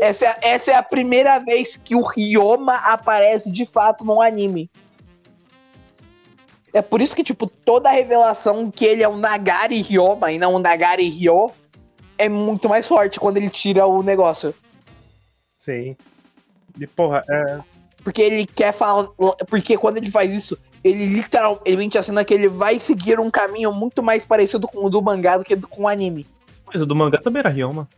[0.00, 4.68] Essa, é- essa é a primeira vez que o Ryoma aparece de fato no anime.
[6.72, 10.38] É por isso que, tipo, toda a revelação que ele é um Nagari Ryoma e
[10.38, 11.52] não um Nagari Ryo
[12.18, 14.52] é muito mais forte quando ele tira o negócio.
[15.56, 15.96] Sim.
[16.78, 17.60] E, porra, é,
[18.02, 19.08] Porque ele quer falar.
[19.48, 20.58] Porque quando ele faz isso,
[20.88, 25.02] ele literalmente assina que ele vai seguir um caminho muito mais parecido com o do
[25.02, 26.26] mangá do que com o anime.
[26.66, 27.88] Mas o do mangá também era Ryoma.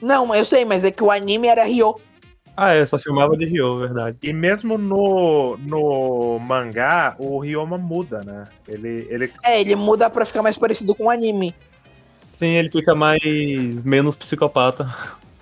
[0.00, 1.96] Não, eu sei, mas é que o anime era Ryo.
[2.56, 4.18] Ah, é, só chamava de Ryo, verdade.
[4.22, 8.44] E mesmo no, no mangá, o Ryoma muda, né?
[8.66, 11.54] Ele, ele É, ele muda pra ficar mais parecido com o anime.
[12.38, 13.20] Sim, ele fica mais.
[13.84, 14.92] menos psicopata.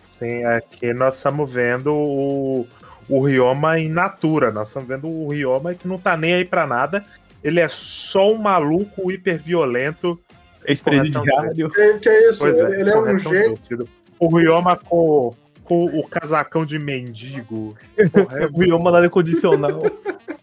[0.09, 2.67] Sim, aqui nós estamos vendo o,
[3.09, 4.51] o Ryoma in natura.
[4.51, 7.05] Nós estamos vendo o Ryoma que não tá nem aí pra nada.
[7.43, 10.21] Ele é só um maluco hiperviolento.
[10.67, 11.71] Ex-presidiário.
[11.71, 12.39] Que, que é isso?
[12.41, 13.89] Pois é, ele é um sentido.
[14.19, 15.33] O Ryoma com,
[15.65, 17.77] com o casacão de mendigo.
[17.97, 19.81] É O Ryoma nada condicional.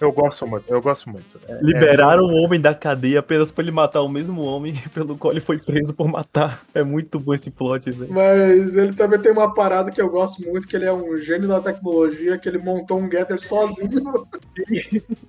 [0.00, 1.38] eu gosto muito, eu gosto muito.
[1.48, 5.32] É- Liberaram o homem da cadeia apenas pra ele matar o mesmo homem pelo qual
[5.32, 6.62] ele foi preso por matar.
[6.74, 8.12] É muito bom esse plot, velho.
[8.12, 11.48] Mas ele também tem uma parada que eu gosto muito, que ele é um gênio
[11.48, 14.26] da tecnologia, que ele montou um Gather sozinho.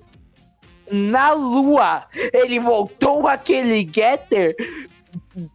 [0.91, 2.03] Na lua,
[2.33, 4.53] ele voltou aquele Getter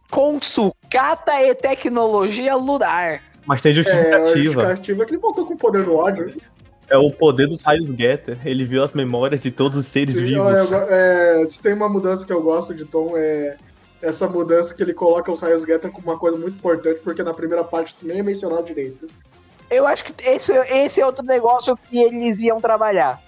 [0.09, 3.21] com sucata e tecnologia lunar.
[3.45, 4.23] Mas tem É, a justificativa.
[4.33, 6.35] justificativa é que ele voltou com o poder do ódio.
[6.89, 8.37] É o poder dos raios Getter.
[8.45, 10.71] Ele viu as memórias de todos os seres Sim, vivos.
[10.71, 13.57] eu é, tem uma mudança que eu gosto de Tom, é
[14.01, 17.33] essa mudança que ele coloca os raios Getter como uma coisa muito importante, porque na
[17.33, 19.07] primeira parte isso nem é mencionado direito.
[19.69, 23.21] Eu acho que esse, esse é outro negócio que eles iam trabalhar.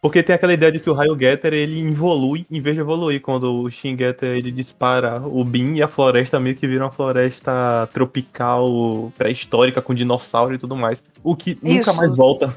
[0.00, 3.22] Porque tem aquela ideia de que o raio Getter ele evolui em vez de evoluir.
[3.22, 6.90] Quando o Shin Getter ele dispara o Bin e a floresta meio que vira uma
[6.90, 10.98] floresta tropical, pré-histórica, com dinossauro e tudo mais.
[11.22, 11.96] O que nunca Isso.
[11.96, 12.52] mais volta.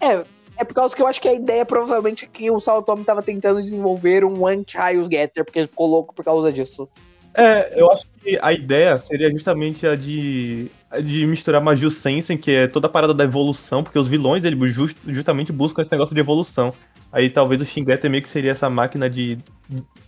[0.00, 0.24] É,
[0.56, 3.22] é por causa que eu acho que a ideia provavelmente é que o Saltomi tava
[3.22, 6.88] tentando desenvolver um anti-raios Getter, porque ele ficou louco por causa disso.
[7.34, 10.70] É, eu acho que a ideia seria justamente a de
[11.02, 14.72] de misturar Maju Sensen, que é toda a parada da evolução, porque os vilões, eles
[14.72, 16.72] just- justamente buscam esse negócio de evolução.
[17.12, 19.38] Aí talvez o Shingetter meio que seria essa máquina de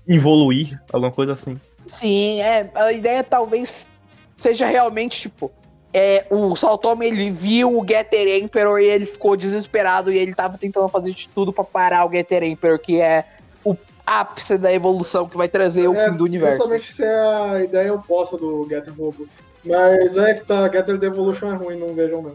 [0.08, 1.60] evoluir, alguma coisa assim.
[1.86, 3.88] Sim, é, a ideia talvez
[4.36, 5.52] seja realmente, tipo,
[5.92, 10.56] é, o Saltome ele viu o Getter Emperor e ele ficou desesperado e ele tava
[10.56, 13.24] tentando fazer de tudo pra parar o Getter Emperor, que é
[13.64, 13.76] o
[14.06, 16.58] ápice da evolução que vai trazer o É, fim do universo.
[16.58, 19.28] Justamente se é a ideia oposta do Getter Robo.
[19.64, 22.34] Mas é que tá, Getter Devolution é ruim, não vejam não.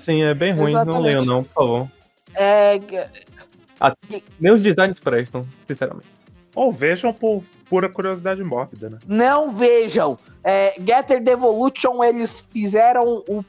[0.00, 1.02] Sim, é bem ruim, não Exatamente.
[1.02, 1.88] leio não, por favor.
[2.34, 2.80] É,
[4.40, 6.17] Meus designs prestam, sinceramente.
[6.58, 8.98] Ou vejam por pura curiosidade mórbida, né?
[9.06, 10.16] não vejam.
[10.42, 13.40] É, Getter Devolution, eles fizeram o,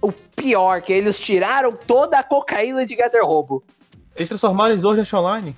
[0.00, 3.62] o pior, que eles tiraram toda a cocaína de Getter Robo.
[4.16, 5.56] Eles transformaram em Sword Online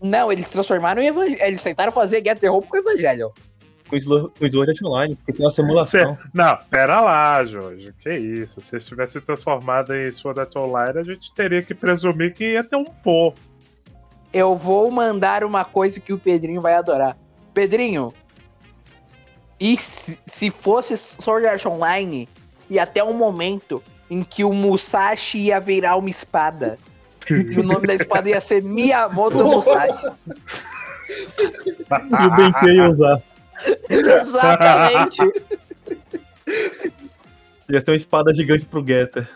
[0.00, 1.42] Não, eles transformaram em Evangelho.
[1.42, 3.30] Eles tentaram fazer Getter Robo com Evangelho.
[3.88, 6.14] com Sword Online, porque tem uma simulação.
[6.16, 7.92] Cê- Não, pera lá, Jorge.
[8.00, 8.60] Que isso?
[8.60, 12.64] Se eles tivessem transformado em Sword Art Online, a gente teria que presumir que ia
[12.64, 13.32] ter um pô.
[14.32, 17.16] Eu vou mandar uma coisa que o Pedrinho vai adorar.
[17.54, 18.12] Pedrinho,
[19.58, 22.28] e se, se fosse Sword Art Online,
[22.70, 26.78] e até um momento em que o Musashi ia virar uma espada.
[27.28, 30.06] e o nome da espada ia ser Miyamoto Musashi.
[31.88, 33.22] E o Benkei ia usar.
[33.90, 35.22] Exatamente.
[37.68, 39.28] Ia ter uma espada gigante pro Getter.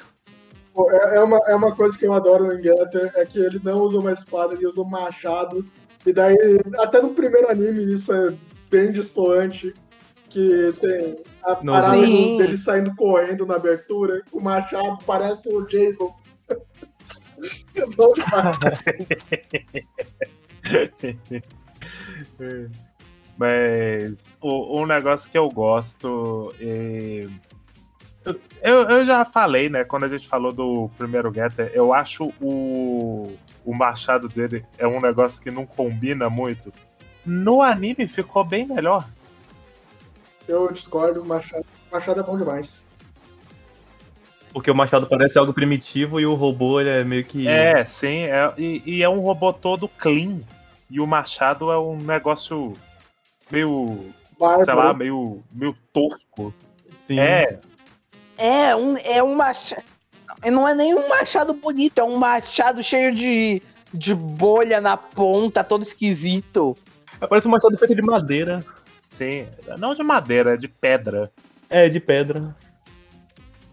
[0.72, 3.60] Pô, É, é uma, é uma coisa que eu adoro no Getter, é que ele
[3.62, 5.64] não usa uma espada, ele usa um machado.
[6.04, 6.36] E daí,
[6.78, 8.34] até no primeiro anime, isso é
[8.70, 9.74] bem distoante.
[10.28, 12.38] Que tem a parada sim.
[12.38, 16.16] dele saindo correndo na abertura, o machado, parece o Jason.
[22.38, 22.68] É.
[23.36, 26.54] Mas o, um negócio que eu gosto.
[26.60, 27.26] é-
[28.62, 29.84] Eu, eu já falei, né?
[29.84, 35.00] Quando a gente falou do primeiro Getter, eu acho o, o machado dele é um
[35.00, 36.72] negócio que não combina muito.
[37.26, 39.08] No anime ficou bem melhor.
[40.46, 42.82] Eu discordo, o machado, machado é bom demais.
[44.52, 47.48] Porque o machado parece algo primitivo e o robô ele é meio que.
[47.48, 48.24] É, sim.
[48.24, 50.40] é- e, e é um robô todo clean.
[50.90, 52.74] E o machado é um negócio
[53.50, 54.64] meio, Bárbaro.
[54.64, 56.52] sei lá, meio, meio tosco.
[57.06, 57.18] Sim.
[57.18, 57.58] É,
[58.38, 59.82] É um, é um machado.
[60.50, 63.62] Não é nem um machado bonito, é um machado cheio de,
[63.94, 66.76] de bolha na ponta, todo esquisito.
[67.28, 68.64] Parece um machado feito de madeira.
[69.08, 69.46] sim.
[69.78, 71.30] Não de madeira, é de pedra.
[71.70, 72.54] É, de pedra.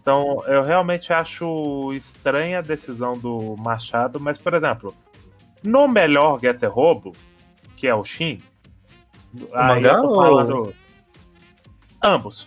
[0.00, 4.94] Então, eu realmente acho estranha a decisão do Machado, mas, por exemplo,
[5.62, 7.12] no melhor Getter Robo,
[7.76, 8.38] que é o Shin,
[9.52, 10.74] aí mangá eu tô ou- falando
[12.02, 12.46] ambos.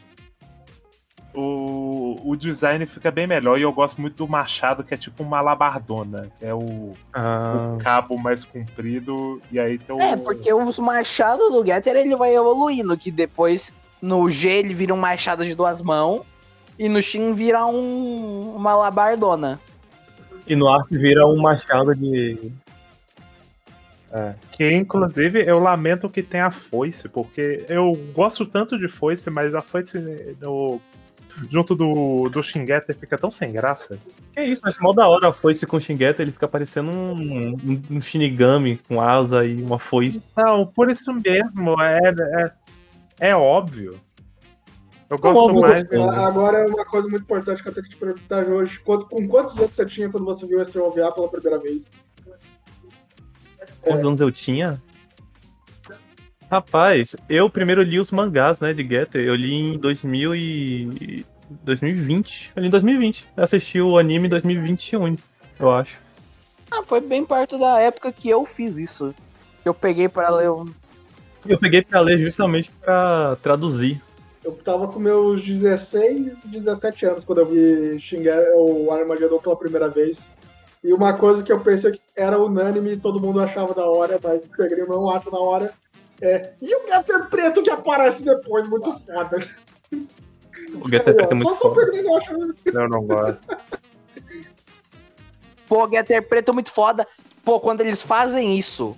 [1.33, 5.23] O, o design fica bem melhor e eu gosto muito do Machado, que é tipo
[5.23, 9.99] uma labardona, que é o, Ah, o cabo mais comprido, e aí tem o.
[9.99, 14.93] É, porque os machados do Getter ele vai evoluindo, que depois no G ele vira
[14.93, 16.21] um machado de duas mãos
[16.77, 19.59] e no Shin vira um, uma labardona.
[20.45, 22.51] E no Ark vira um machado de.
[24.51, 29.55] Que inclusive eu lamento que tem a foice, porque eu gosto tanto de foice, mas
[29.55, 29.99] a foice
[30.39, 30.79] no,
[31.49, 33.97] junto do, do Shingetter fica tão sem graça.
[34.33, 37.53] Que isso, acho mó da hora a foice com o Shingeta, ele fica parecendo um,
[37.53, 40.21] um, um Shinigami com asa e uma foice.
[40.35, 41.99] Não, por isso mesmo, é,
[43.19, 43.99] é, é óbvio.
[45.09, 45.91] Eu gosto óbvio, mais.
[45.91, 45.97] é.
[45.97, 48.79] Agora é uma coisa muito importante que eu tenho que te perguntar hoje.
[48.79, 51.91] Quanto- com quantos anos você tinha quando você viu esse OVA pela primeira vez?
[53.81, 54.81] Quantos anos eu tinha?
[56.53, 59.25] Rapaz, eu primeiro li os mangás, né, de Getter.
[59.25, 61.25] Eu li em 2000 e...
[61.63, 62.51] 2020.
[62.55, 63.27] Eu li em 2020.
[63.35, 65.15] Eu assisti o anime em 2021,
[65.59, 65.97] eu acho.
[66.69, 69.15] Ah, foi bem perto da época que eu fiz isso.
[69.65, 70.65] Eu peguei pra ler um.
[71.43, 73.99] Eu peguei pra ler justamente pra traduzir.
[74.45, 79.89] Eu tava com meus 16, 17 anos quando eu vi xingar o Armageddon pela primeira
[79.89, 80.35] vez.
[80.83, 84.19] E uma coisa que eu pensei que era unânime e todo mundo achava da hora,
[84.21, 85.73] mas o Pedrinho não acha da hora,
[86.23, 86.53] é.
[86.61, 89.37] E o Getter Preto que aparece depois, muito foda.
[90.81, 91.85] O Getter Preto é muito Só só o foda.
[91.85, 92.19] Pedrinho
[92.73, 93.39] não não gosto.
[95.67, 97.05] Pô, Getter Preto muito foda.
[97.43, 98.95] Pô, quando eles fazem isso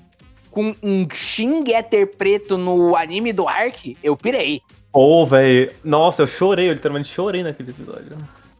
[0.52, 4.62] com um Shin Getter Preto no anime do Ark, eu pirei.
[4.92, 5.72] Pô, velho.
[5.84, 8.16] Nossa, eu chorei, eu literalmente chorei naquele episódio.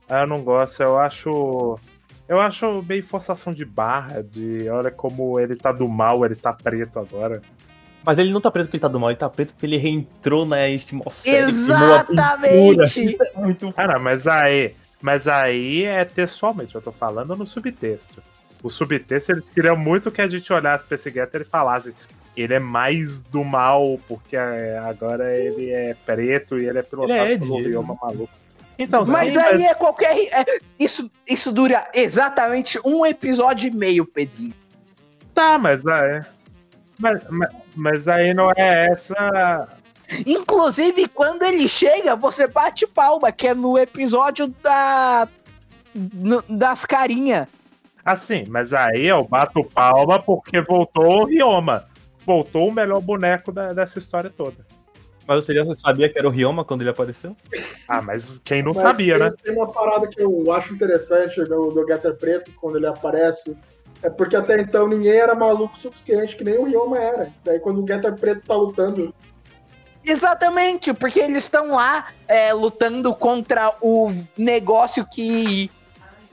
[0.10, 1.80] Ah, eu não gosto, eu acho.
[2.28, 6.52] Eu acho meio forçação de barra, de olha como ele tá do mal, ele tá
[6.52, 7.42] preto agora.
[8.06, 9.78] Mas ele não tá preso porque ele tá do mal, ele tá preso porque ele
[9.78, 11.50] reentrou na atmosfera.
[11.50, 13.02] e queimou a Exatamente!
[13.02, 13.32] pintura.
[13.36, 14.76] Muito Cara, mas aí.
[15.02, 18.22] Mas aí é textualmente, eu tô falando no subtexto.
[18.64, 21.94] O subtexto, eles queriam muito que a gente olhasse pra esse Getter e falasse.
[22.36, 27.14] Ele é mais do mal, porque é, agora ele é preto e ele é pilotado
[27.22, 28.30] Ele é pelo maluco.
[28.78, 30.18] Então, Mas sim, aí é qualquer.
[30.34, 34.54] é- isso, isso dura exatamente um episódio e meio, Pedrinho.
[35.34, 36.22] Tá, mas aí.
[37.00, 39.68] Mas, mas, mas aí não é essa.
[40.26, 45.28] Inclusive, quando ele chega, você bate palma, que é no episódio da.
[46.14, 47.48] no- das carinhas.
[48.04, 51.86] Assim, mas aí eu bato palma porque voltou o Ryoma.
[52.26, 54.58] Voltou o melhor boneco da- dessa história toda.
[55.28, 57.36] Mas você já sabia que era o Ryoma quando ele apareceu?
[57.88, 59.34] Ah, mas quem não Mas sabia, tem, né?
[59.44, 63.58] Tem uma parada que eu acho interessante do, do Getter Preto, quando ele aparece,
[64.04, 67.34] é porque até então ninguém era maluco o suficiente, que nem o Ryoma era.
[67.44, 69.14] Daí quando o Getter Preto tá lutando,
[70.06, 75.72] Exatamente, porque eles estão lá é, lutando contra o negócio que.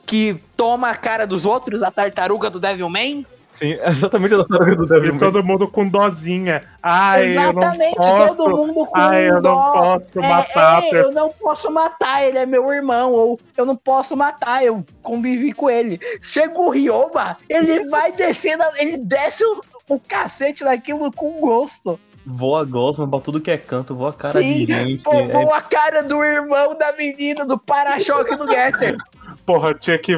[0.04, 3.24] que toma a cara dos outros, a tartaruga do Devilman.
[3.54, 6.62] Sim, exatamente a história do Devil E todo mundo com dozinha.
[6.82, 8.36] Ai, Exatamente, eu não posso.
[8.36, 9.72] todo mundo com Ai, eu não dó.
[9.72, 10.82] posso É, matar.
[10.82, 14.84] é, eu não posso matar, ele é meu irmão, ou eu não posso matar, eu
[15.02, 16.00] convivi com ele.
[16.20, 22.00] Chega o Ryoma, ele vai descendo, ele desce o, o cacete daquilo com gosto.
[22.24, 25.02] Voa Gosma pra tudo que é canto, voa cara Sim, de gente.
[25.02, 28.96] Pô, é- pô, a cara do irmão da menina, do para-choque do Getter.
[29.44, 30.14] Porra, tinha que.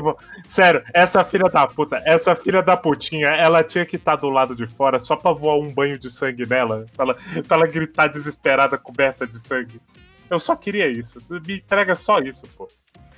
[0.47, 4.55] Sério, essa filha da puta, essa filha da putinha, ela tinha que estar do lado
[4.55, 6.85] de fora só pra voar um banho de sangue nela.
[6.95, 7.16] Pra ela,
[7.47, 9.81] pra ela gritar desesperada, coberta de sangue.
[10.29, 11.18] Eu só queria isso.
[11.47, 12.68] Me entrega só isso, pô.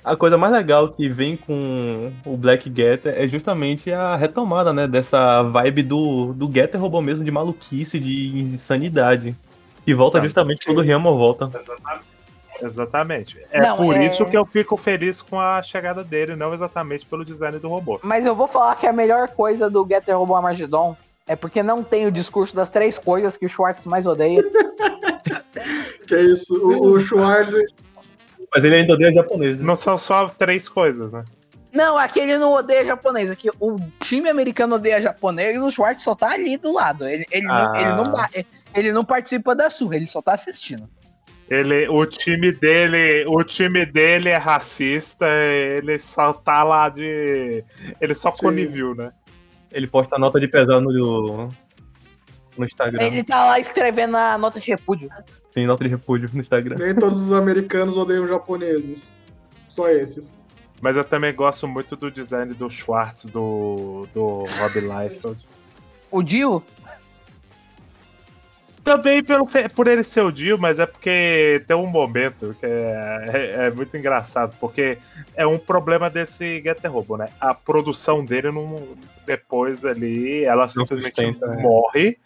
[0.03, 4.87] A coisa mais legal que vem com o Black Getter é justamente a retomada, né?
[4.87, 9.35] Dessa vibe do, do Getter robô mesmo, de maluquice, de insanidade.
[9.85, 11.45] E volta Tá, justamente quando o Ryama volta.
[11.53, 12.16] Exatamente.
[13.51, 17.05] É Não, por é- isso que eu fico feliz com a chegada dele, não exatamente
[17.05, 17.99] pelo design do robô.
[18.03, 20.95] Mas eu vou falar que a melhor coisa do Getter Robô Armageddon
[21.27, 24.41] é porque não tem o discurso das três coisas que o Schwartz mais odeia.
[26.07, 27.51] que é isso, o, o Schwarz,
[28.53, 29.57] Mas ele ainda odeia japonês.
[29.57, 29.63] né?
[29.63, 31.23] Não são só três coisas, né?
[31.71, 33.29] Não, aqui ele não odeia japonês.
[33.29, 37.07] Aqui o time americano odeia japonês e o Schwartz só tá ali do lado.
[37.07, 37.73] Ele, ele, não, Ah.
[37.75, 38.13] ele, não,
[38.73, 40.89] ele não participa da surra, ele só tá assistindo.
[41.49, 47.63] Ele, o time dele, o time dele é racista, ele só tá lá de.
[48.01, 48.45] Ele só Sim.
[48.45, 49.13] coniviu, né?
[49.71, 51.49] Ele posta nota de pesar no,
[52.57, 53.01] no Instagram.
[53.01, 55.09] Ele tá lá escrevendo a nota de repúdio.
[55.53, 56.75] Tem nota de repúdio no Instagram.
[56.77, 59.15] nem todos os americanos odeiam japoneses.
[59.67, 60.37] Só esses.
[60.81, 65.47] Mas eu também gosto muito do design do Schwartz, do, do Rob Liefeld.
[66.11, 66.63] O Dio,
[68.87, 73.25] Também pelo, por ele ser o Dio, mas é porque tem um momento que é,
[73.33, 74.97] é- é muito engraçado, porque
[75.35, 77.27] é um problema desse Getter Robo, né?
[77.39, 81.61] A produção dele não, depois ali, ela simplesmente sustenta, né?
[81.61, 82.17] morre.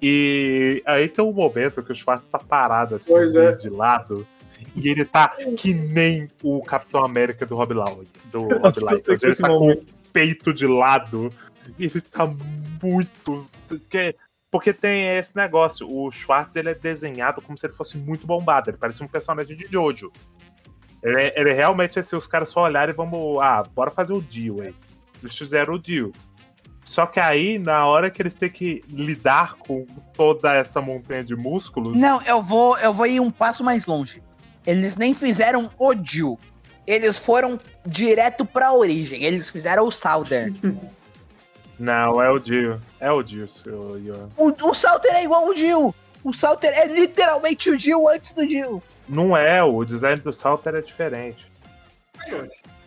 [0.00, 3.52] E aí tem um momento que o Schwartz tá parado assim, é.
[3.52, 4.26] de lado.
[4.76, 9.26] E ele tá que nem o Capitão América do Rob Lau, do Rob que que
[9.26, 11.32] Ele tá com o momento- peito de lado.
[11.78, 12.26] E ele tá
[12.82, 13.46] muito.
[13.66, 14.14] Porque,
[14.50, 15.86] porque tem esse negócio.
[15.90, 18.70] O Schwartz ele é desenhado como se ele fosse muito bombado.
[18.70, 20.10] Ele parece um personagem de Jojo.
[21.02, 23.38] Ele, é- ele realmente, assim, os caras só olharem e vamos.
[23.42, 24.74] Ah, bora fazer o deal aí.
[25.22, 26.10] Eles fizeram o deal.
[26.82, 31.36] Só que aí, na hora que eles têm que lidar com toda essa montanha de
[31.36, 31.94] músculos.
[31.96, 34.22] Não, eu vou, eu vou ir um passo mais longe.
[34.66, 36.38] Eles nem fizeram o Dio.
[36.86, 39.22] Eles foram direto pra origem.
[39.22, 40.54] Eles fizeram o Southern.
[41.78, 42.80] Não, é o Dio.
[42.98, 44.28] É o Dio, seu Ian.
[44.36, 45.94] o, o Southern é igual o Dio.
[46.24, 48.82] O Southern é literalmente o Dio antes do Dio.
[49.08, 51.46] Não é, o design do Salter é diferente.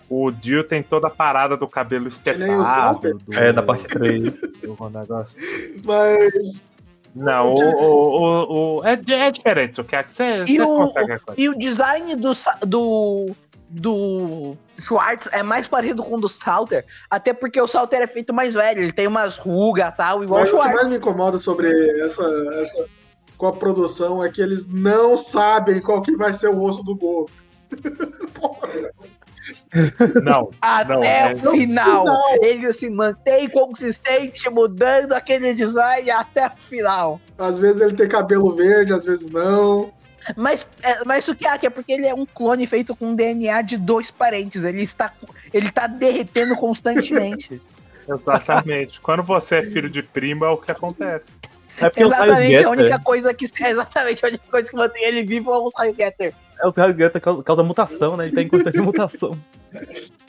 [0.10, 2.66] O Dio tem toda a parada do cabelo o espetado.
[2.66, 3.16] Salter?
[3.16, 4.24] Do, É, da parte 3.
[4.62, 5.40] do negócio.
[5.86, 6.62] Mas
[7.16, 8.22] Não, o, o,
[8.76, 11.50] o, o- é, é diferente, o que é que você E você o, consegue e
[11.50, 12.32] o design do,
[12.68, 13.32] do,
[13.74, 18.34] do Schwartz é mais parecido com o do Salter, até porque o Salter é feito
[18.34, 20.80] mais velho, ele tem umas rugas e tal, igual Mas o o que mais me
[20.82, 20.98] Schwartz.
[20.98, 21.70] incomoda sobre
[22.02, 22.24] essa,
[22.62, 22.86] essa
[23.38, 26.96] com a produção é que eles não sabem qual que vai ser o rosto do
[26.96, 27.30] Gol.
[30.24, 32.22] Não, Até Não, é- o final, Não.
[32.44, 37.20] ele se mantém consistente, mudando aquele design até o final.
[37.38, 39.92] Às vezes ele tem cabelo verde, às vezes não.
[40.36, 41.58] Mas, é, mas o que é?
[41.58, 44.64] Que é porque ele é um clone feito com DNA de dois parentes.
[44.64, 45.14] Ele está,
[45.54, 47.62] ele tá derretendo constantemente.
[48.08, 49.00] exatamente.
[49.00, 51.38] Quando você é filho de primo, é o que acontece.
[51.78, 53.46] É porque o Exatamente, a única coisa que.
[53.46, 56.34] Exatamente, a única coisa que mantém ele vivo é o Raio Getter.
[56.60, 58.26] é o Raio Getter causa, causa mutação, né?
[58.26, 59.40] Ele tá em constante mutação.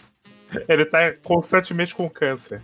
[0.68, 2.60] Ele tá constantemente com câncer.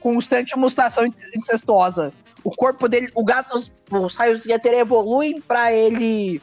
[0.00, 1.04] Constante mutação
[1.36, 2.12] incestuosa.
[2.42, 6.40] O corpo dele, o gato, os raios Getter evoluem pra ele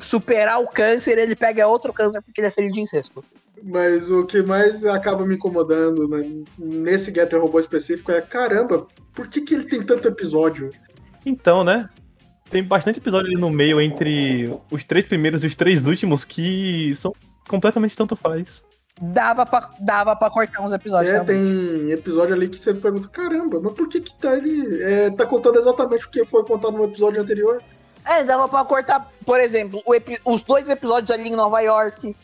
[0.00, 3.24] superar o câncer, ele pega outro câncer porque ele é filho de incesto.
[3.62, 9.28] Mas o que mais acaba me incomodando né, nesse Getter Robô específico é, caramba, por
[9.28, 10.70] que, que ele tem tanto episódio?
[11.26, 11.88] Então, né?
[12.48, 16.94] Tem bastante episódio ali no meio entre os três primeiros e os três últimos que
[16.96, 17.14] são
[17.48, 18.62] completamente tanto faz.
[19.02, 21.10] Dava pra, dava pra cortar uns episódios.
[21.10, 21.78] É, realmente.
[21.78, 25.24] tem episódio ali que você pergunta, caramba, mas por que que tá ele é, tá
[25.24, 27.62] contando exatamente o que foi contado no episódio anterior?
[28.04, 32.14] É, dava pra cortar, por exemplo, o epi- os dois episódios ali em Nova York.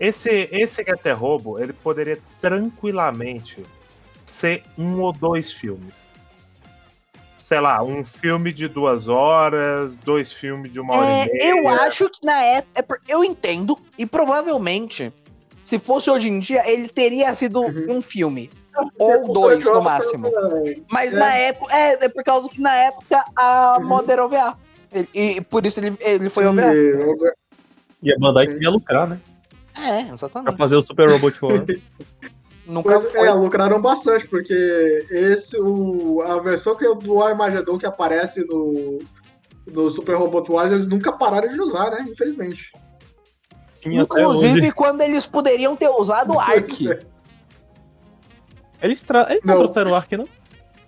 [0.00, 3.62] Esse, esse Getter Robo, ele poderia tranquilamente
[4.24, 6.06] ser um ou dois filmes.
[7.36, 11.50] Sei lá, um filme de duas horas, dois filmes de uma hora É, e meia.
[11.60, 13.00] eu acho que na época.
[13.08, 15.12] eu entendo, e provavelmente,
[15.68, 17.96] se fosse hoje em dia, ele teria sido Uhum.
[17.98, 18.50] um filme.
[18.98, 20.30] Ou dois, no máximo.
[20.90, 21.18] Mas É.
[21.18, 21.74] na época.
[21.76, 24.56] É, é por causa que na época a moda era OVA.
[24.90, 26.72] Ele- E, por isso ele, ele foi OVA.
[28.02, 28.52] E a Bandai Sim.
[28.52, 29.20] queria lucrar, né?
[29.76, 30.56] É, Pra exatamente.
[30.56, 31.64] fazer o Super Robot War.
[32.66, 33.26] Nunca Pois, foi.
[33.28, 38.98] é, lucraram bastante, porque esse, o, a versão que, é do Armageddon que aparece no,
[39.66, 42.06] no Super Robot Wars, eles nunca pararam de usar, né?
[42.08, 42.70] Infelizmente.
[43.84, 46.88] Inclusive quando eles poderiam ter usado o Ark.
[48.80, 49.26] Eles, tra...
[49.30, 50.28] Eles não trouxeram o Ark, não?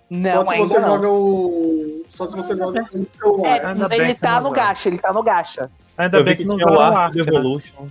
[0.09, 0.89] Não, Só se ainda você não.
[0.89, 2.05] joga o.
[2.09, 2.85] Só se você joga
[3.23, 5.71] o É, ele tá no gacha, ele tá no gacha.
[5.97, 7.89] Ainda Eu bem que que não usaram o Ark do né?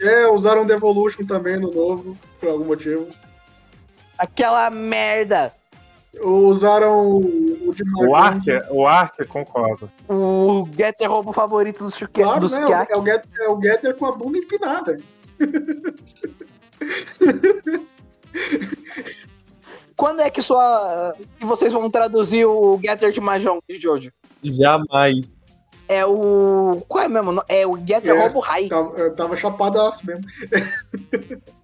[0.00, 3.06] É, usaram Devolution também no novo, por algum motivo.
[4.18, 5.52] Aquela merda.
[6.22, 9.90] Usaram o de O Ark, o Ark, concordo.
[10.08, 12.66] O Getter roubo favorito dos, Shuke- Claro, dos né?
[12.66, 12.92] Kiak.
[12.92, 14.96] É o, Getter, é o Getter com a bunda empinada.
[19.96, 21.14] Quando é que sua.
[21.38, 24.10] que vocês vão traduzir o Getter de Mahjong, Jojo?
[24.42, 25.30] Jamais.
[25.86, 26.82] É o.
[26.88, 27.42] Qual é mesmo?
[27.48, 28.20] É o Getter É.
[28.22, 30.22] Roubo High, Tava, eu tava chapadaço mesmo.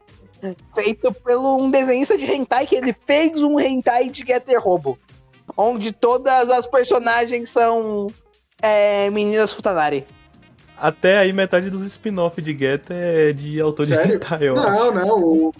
[0.74, 4.98] feito pelo um desenhista de hentai que ele fez um hentai de Getter Roubo.
[5.56, 8.08] Onde todas as personagens são
[8.60, 10.06] é, meninas Futanari.
[10.78, 14.06] Até aí metade dos spin-off de Getter é de autor Sério?
[14.06, 14.68] de hentai, eu acho.
[14.68, 15.08] Não, não.
[15.24, 15.54] O...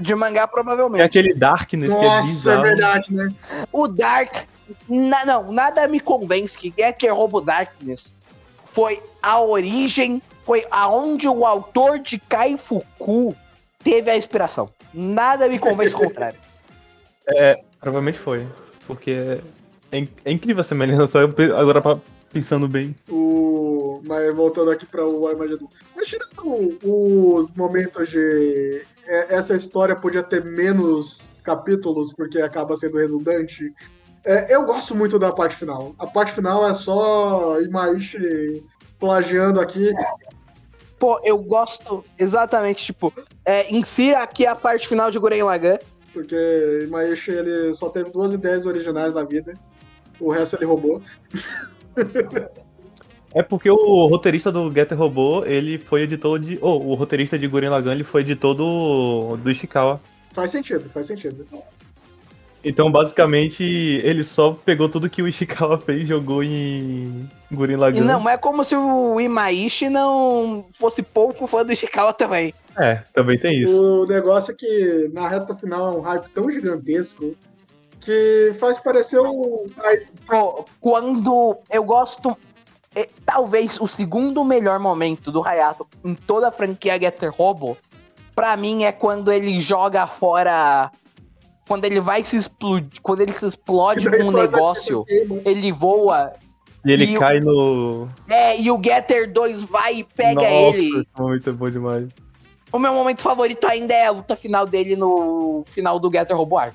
[0.00, 1.02] De mangá, provavelmente.
[1.02, 2.62] É aquele Darkness que é Nossa, é bizarro.
[2.62, 3.28] verdade, né?
[3.72, 4.44] O Dark.
[4.88, 8.12] na- não, nada me convence que Getter Robo Darkness
[8.64, 13.36] foi a origem, foi aonde o autor de Kaifuku
[13.82, 14.70] teve a inspiração.
[14.92, 16.38] Nada me convence o contrário.
[17.80, 18.46] Provavelmente foi.
[18.86, 19.40] Porque
[19.92, 21.18] é, in- é incrível a semelhança.
[21.56, 22.00] Agora pa-
[22.32, 22.94] pensando bem.
[23.08, 24.00] O...
[24.06, 25.68] Mas voltando aqui para o Armageddon.
[25.94, 28.82] Mas tirando os momentos de.
[29.06, 33.72] é, Essa história podia ter menos capítulos, porque acaba sendo redundante.
[34.24, 35.94] É, eu gosto muito da parte final.
[35.98, 38.64] A parte final é só Imaishi
[38.98, 39.92] plagiando aqui.
[40.98, 43.12] Pô, eu gosto exatamente, tipo,
[43.44, 45.78] é, insira aqui a parte final de Guren Lagann.
[46.12, 49.54] Porque Imaishi ele só teve duas ideias originais na vida.
[50.18, 51.00] O resto ele roubou.
[53.34, 56.58] É porque o roteirista do Getter Robô, ele foi editor de.
[56.62, 60.00] Ou o roteirista de Gurren Lagann, ele foi editor do, do Ishikawa.
[60.32, 61.46] Faz sentido, faz sentido.
[62.64, 67.76] Então, basicamente, ele só pegou tudo que o Ishikawa fez e jogou em Gurren E
[67.76, 68.04] Lagann.
[68.04, 72.52] não é como se o Imaishi não fosse pouco fã do Ishikawa também.
[72.76, 73.80] É, também tem isso.
[74.02, 77.34] O negócio é que na reta final é um hype tão gigantesco
[78.00, 79.66] que faz parecer o.
[80.26, 82.36] Pô, quando eu gosto.
[82.94, 87.76] é, talvez o segundo melhor momento do Hayato em toda a franquia Getter Robo,
[88.34, 90.90] pra mim é quando ele joga fora.
[91.68, 93.00] Quando ele vai se explodir.
[93.02, 95.40] Quando ele se explode com um negócio, queima.
[95.44, 96.32] ele voa.
[96.84, 98.08] E ele e o- cai no.
[98.28, 100.48] É, e o Getter 2 vai e pega Nossa,
[100.78, 100.86] ele.
[101.00, 102.08] esse momento é bom demais.
[102.72, 106.56] O meu momento favorito ainda é a luta final dele no final do Getter Robo
[106.58, 106.74] Arc.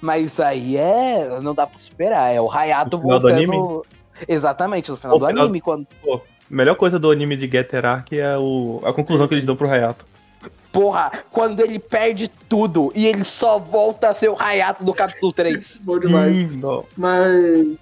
[0.00, 1.38] Mas isso aí é.
[1.40, 2.34] Não dá pra superar.
[2.34, 3.52] É o Hayato No final do voltando.
[3.52, 3.82] anime?
[4.28, 5.86] Exatamente, no final O do final- anime, quando.
[6.12, 6.20] A
[6.50, 8.80] melhor coisa do anime de Getter Arc é o...
[8.84, 10.04] a conclusão que eles dão pro Hayato.
[10.72, 15.30] Porra, quando ele perde tudo e ele só volta a ser o Hayato do capítulo
[15.30, 15.82] 3.
[15.84, 16.48] Bom demais.
[16.96, 17.76] Mas.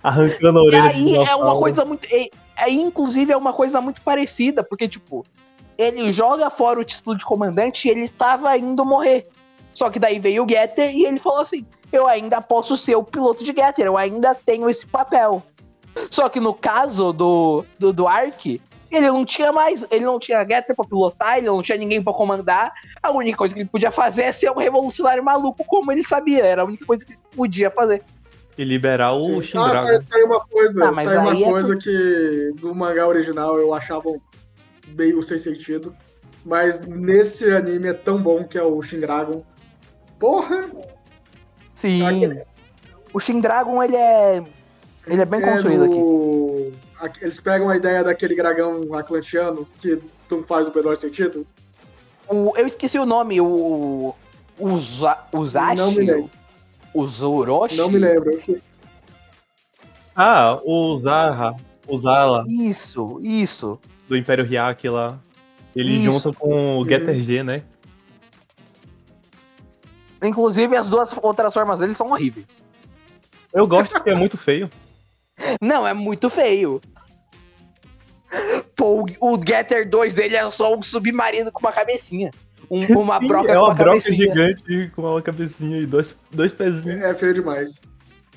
[0.00, 2.06] Arrancando a E orelha aí de é uma coisa muito.
[2.10, 5.24] É, é, inclusive, é uma coisa muito parecida, porque, tipo,
[5.76, 9.26] ele joga fora o título de comandante e ele estava indo morrer.
[9.72, 13.02] Só que daí veio o Getter e ele falou assim: eu ainda posso ser o
[13.02, 15.42] piloto de Getter, eu ainda tenho esse papel.
[16.10, 18.60] Só que no caso do, do, do Ark,
[18.96, 22.12] ele não tinha mais, ele não tinha Getter pra pilotar, ele não tinha ninguém pra
[22.12, 22.72] comandar.
[23.02, 26.44] A única coisa que ele podia fazer é ser um revolucionário maluco, como ele sabia.
[26.44, 28.02] Era a única coisa que ele podia fazer.
[28.56, 29.86] E liberar o Ah, Shindrago.
[29.86, 32.74] tá, tá aí uma coisa, Ah, mas tá aí uma aí é coisa que no
[32.74, 34.08] mangá original eu achava
[34.88, 35.94] meio sem sentido.
[36.44, 39.42] Mas nesse anime é tão bom que é o Shin Dragon.
[40.18, 40.66] Porra!
[41.74, 42.06] Sim.
[42.06, 42.44] Aquele-
[43.12, 44.44] O Shin Dragon, ele é.
[45.06, 45.98] Ele é bem construído aqui.
[45.98, 47.24] no- aqui.
[47.24, 51.46] Eles pegam a ideia daquele dragão atlantiano que tu faz o menor sentido.
[52.28, 54.14] O, eu esqueci o nome, o.
[54.58, 55.76] O Zashi?
[55.76, 56.30] Não me lembro.
[56.94, 57.76] O Zoroshi?
[57.76, 58.40] Não me lembro.
[60.14, 61.56] Ah, o Zarra,
[61.88, 63.80] o Zala, Isso, isso.
[64.08, 65.18] do Império Hyake lá.
[65.74, 66.12] Eles Isso.
[66.12, 67.64] juntam com o Getter G, né?
[70.22, 72.64] Inclusive, as duas outras formas dele são horríveis.
[73.52, 74.70] Eu gosto porque é muito feio.
[75.60, 76.80] Não, é muito feio.
[78.76, 82.30] Pô, o, Getter 2 dele é só um submarino com uma cabecinha.
[82.70, 84.26] Um- uma Sim, broca é com uma uma broca cabecinha.
[84.26, 87.02] gigante com uma cabecinha e dois, dois pezinhos.
[87.02, 87.80] É feio demais.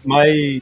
[0.05, 0.61] Mas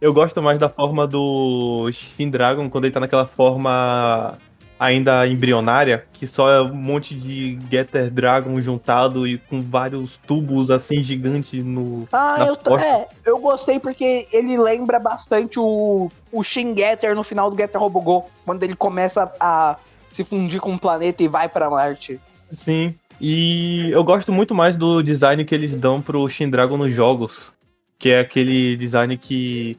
[0.00, 4.38] eu gosto mais da forma do Shin Dragon quando ele tá naquela forma
[4.82, 10.70] ainda embrionária, que só é um monte de Getter Dragon juntado e com vários tubos
[10.70, 12.08] assim gigantes no.
[12.12, 17.48] Ah, eu, é, eu gostei porque ele lembra bastante o, o Shin Getter no final
[17.48, 19.76] do Getter Robogol, quando ele começa a
[20.10, 22.20] se fundir com o planeta e vai pra Marte.
[22.50, 22.94] Sim.
[23.20, 27.52] E eu gosto muito mais do design que eles dão pro Shin Dragon nos jogos.
[27.98, 29.76] Que é aquele design que.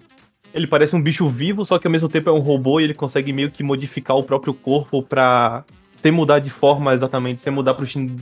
[0.54, 2.93] Ele parece um bicho vivo, só que ao mesmo tempo é um robô e ele
[2.93, 5.64] consegue meio que modificar o próprio corpo pra.
[6.01, 8.16] sem mudar de forma exatamente, sem mudar pro Shin,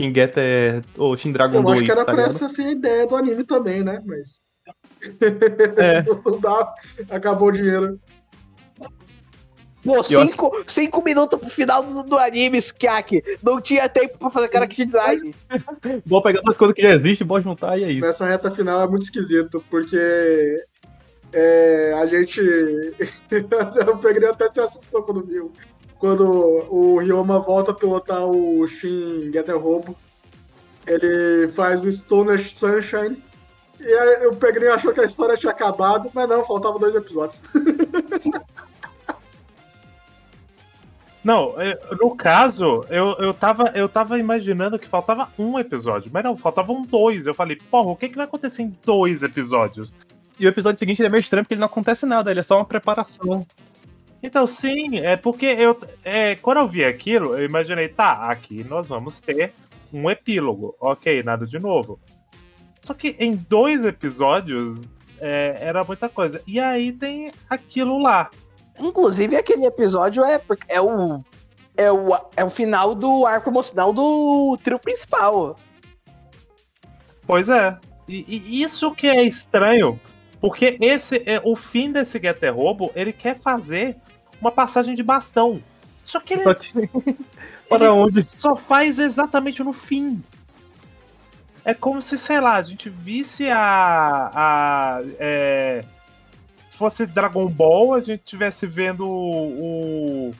[0.00, 1.76] Shin Getter ou Shin Dragon Eu 2.
[1.76, 2.30] acho que era tá pra ligado?
[2.36, 4.00] essa ser a ideia do anime também, né?
[4.06, 4.40] Mas.
[5.76, 6.02] É.
[6.24, 6.74] Não dá.
[7.10, 8.00] Acabou o dinheiro.
[9.84, 13.22] Pô, Eu cinco, cinco minutos pro final do, do anime, Sukiaki.
[13.42, 15.34] Não tinha tempo pra fazer character design.
[16.04, 18.00] Vou pegar as coisas que já existem, vou juntar e é isso.
[18.00, 20.56] Nessa reta final é muito esquisito, porque
[21.32, 22.40] é, a gente.
[23.92, 25.52] o Pegrinho até se assustou quando viu.
[25.98, 26.24] Quando
[26.70, 29.96] o Ryoma volta a pilotar o Shin Getter Robo,
[30.86, 33.22] ele faz o Stoner Sunshine.
[33.80, 37.40] E aí o Pegrinho achou que a história tinha acabado, mas não, faltavam dois episódios.
[41.28, 46.24] Não, é, no caso, eu, eu, tava, eu tava imaginando que faltava um episódio, mas
[46.24, 47.26] não, faltavam dois.
[47.26, 49.92] Eu falei, porra, o que, que vai acontecer em dois episódios?
[50.38, 52.42] E o episódio seguinte ele é meio estranho porque ele não acontece nada, ele é
[52.42, 53.44] só uma preparação.
[54.22, 55.78] Então, sim, é porque eu.
[56.04, 59.52] É, quando eu vi aquilo, eu imaginei, tá, aqui nós vamos ter
[59.92, 60.74] um epílogo.
[60.80, 62.00] Ok, nada de novo.
[62.84, 64.84] Só que em dois episódios
[65.20, 66.42] é, era muita coisa.
[66.46, 68.30] E aí tem aquilo lá.
[68.80, 71.22] Inclusive, aquele episódio é, porque é o.
[71.76, 75.54] É o, é o final do arco emocional do trio principal.
[77.24, 77.78] Pois é.
[78.08, 80.00] E, e isso que é estranho,
[80.40, 83.96] porque esse é o fim desse Getter Robo, ele quer fazer
[84.40, 85.62] uma passagem de bastão.
[86.04, 86.70] Só que ele, Só que.
[87.68, 88.22] Para ele onde?
[88.24, 90.22] só faz exatamente no fim.
[91.64, 94.30] É como se, sei lá, a gente visse a.
[94.32, 95.84] a é,
[96.70, 100.32] fosse Dragon Ball, a gente tivesse vendo o,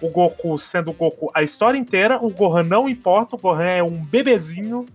[0.00, 3.82] o Goku sendo o Goku a história inteira, o Gohan não importa, o Gohan é
[3.82, 4.86] um bebezinho,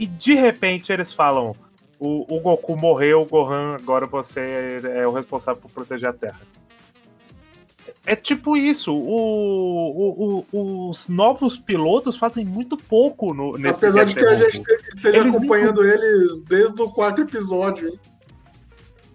[0.00, 1.54] e de repente eles falam:
[2.06, 6.40] o, o Goku morreu, o Gohan, agora você é o responsável por proteger a Terra.
[8.06, 8.94] É tipo isso.
[8.94, 14.36] O, o- o- os novos pilotos fazem muito pouco no, nesse Apesar de que a
[14.50, 14.60] gente
[14.94, 17.90] esteja Eles nem- acompanhando eles desde o quarto episódio.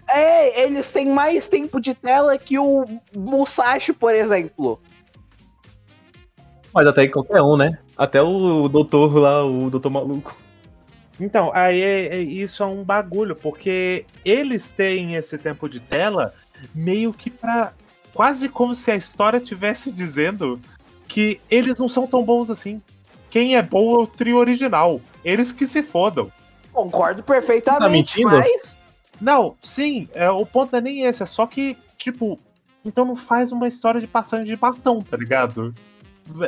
[0.10, 2.84] É, eles têm mais tempo de tela que o
[3.16, 4.80] Musashi, por exemplo.
[6.74, 7.78] Mas até qualquer um, né?
[7.96, 10.36] Até o doutor lá, o doutor maluco.
[11.20, 16.34] Então, aí é- é- isso é um bagulho, porque eles têm esse tempo de tela
[16.74, 17.74] meio que pra.
[18.14, 20.60] Quase como se a história tivesse dizendo
[21.08, 22.82] que eles não são tão bons assim.
[23.30, 25.00] Quem é bom é o trio original.
[25.24, 26.32] Eles que se fodam.
[26.72, 28.30] Concordo perfeitamente, mentindo?
[28.36, 28.80] mas.
[29.20, 32.40] Não, sim, é, o ponto é nem esse, é só que, tipo,
[32.86, 35.76] então não faz uma história de passagem de bastão, tá ligado?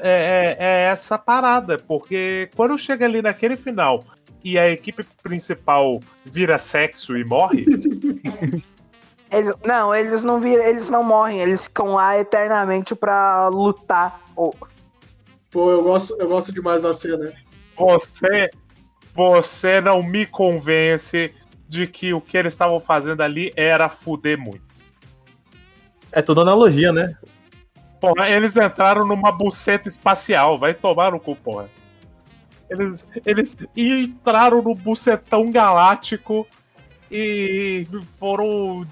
[0.01, 4.03] É, é- é essa parada, porque quando chega ali naquele final
[4.43, 7.65] e a equipe principal vira sexo e morre,
[9.32, 14.19] Eles, não, eles não viram, eles não morrem, eles ficam lá eternamente pra lutar.
[14.36, 14.53] Ou-
[15.49, 17.32] Pô, eu gosto, eu gosto demais da cena.
[17.77, 18.49] você
[19.13, 21.34] Você não me convence
[21.67, 24.63] de que o que eles estavam fazendo ali era fuder muito.
[26.11, 27.15] É tudo analogia, né?
[28.02, 30.58] Porra, eles entraram numa buceta espacial.
[30.58, 31.70] Vai tomar no cu, porra.
[32.68, 36.47] Eles, eles entraram no bucetão galáctico
[37.12, 37.86] e
[38.18, 38.88] foram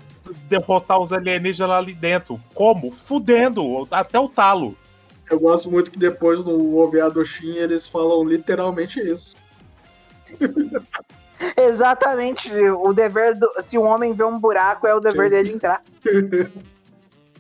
[0.48, 2.40] derrotar os alienígenas ali dentro.
[2.54, 2.92] Como?
[2.92, 4.78] Fudendo, até o talo.
[5.30, 9.36] Eu gosto muito que depois no OVA do Shin eles falam literalmente isso.
[11.58, 12.52] Exatamente.
[12.54, 13.50] O dever do.
[13.62, 15.30] Se um homem vê um buraco, é o dever Sim.
[15.30, 15.82] dele entrar.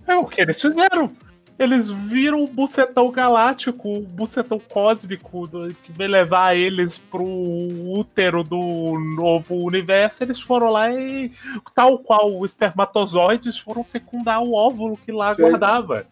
[0.07, 1.11] É o que eles fizeram.
[1.59, 8.45] Eles viram o bucetão galáctico, o bucetão cósmico do- que vai levar eles pro útero
[8.45, 10.23] do novo universo.
[10.23, 11.33] Eles foram lá e,
[11.75, 15.41] tal qual os espermatozoides, foram fecundar o óvulo que lá Sim.
[15.41, 16.07] guardava.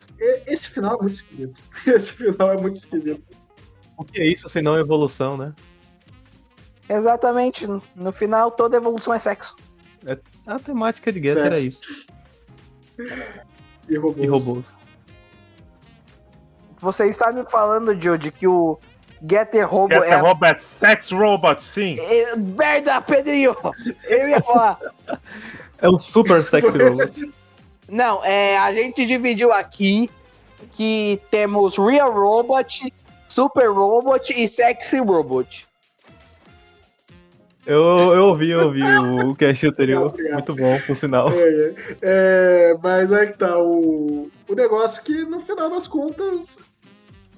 [0.46, 1.64] Esse final é muito esquisito.
[1.88, 3.24] Esse final é muito esquisito.
[3.98, 5.54] O que é isso senão evolução, né?
[6.90, 7.66] Exatamente.
[7.96, 9.56] No final, toda evolução é sexo.
[10.46, 11.56] A temática de Getter Certo.
[11.56, 12.06] é isso.
[13.90, 14.24] E robôs.
[14.24, 14.66] E robôs.
[16.80, 18.78] Você está me falando, Joe, de que o
[19.28, 20.14] Getter Robo Getter é.
[20.16, 21.96] a- Robot, Sex Robot, sim.
[22.00, 23.56] É- Merda, Pedrinho!
[24.06, 24.80] Eu ia falar.
[25.80, 27.32] É um super sexy robot.
[27.88, 30.10] Não, é, a gente dividiu aqui
[30.72, 32.92] que temos Real Robot,
[33.30, 35.68] Super Robot e Sexy Robot.
[37.64, 37.84] Eu,
[38.16, 40.12] eu ouvi, eu ouvi o cast anterior.
[40.18, 41.30] Muito bom, por sinal.
[41.32, 41.76] É, é.
[42.02, 46.58] É, mas é que tá o, o negócio que no final das contas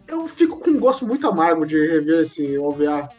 [0.10, 3.10] eu fico com um gosto muito amargo de rever esse OVA.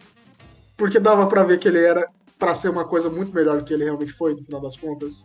[0.76, 3.72] Porque dava pra ver que ele era pra ser uma coisa muito melhor do que
[3.72, 5.24] ele realmente foi no final das contas.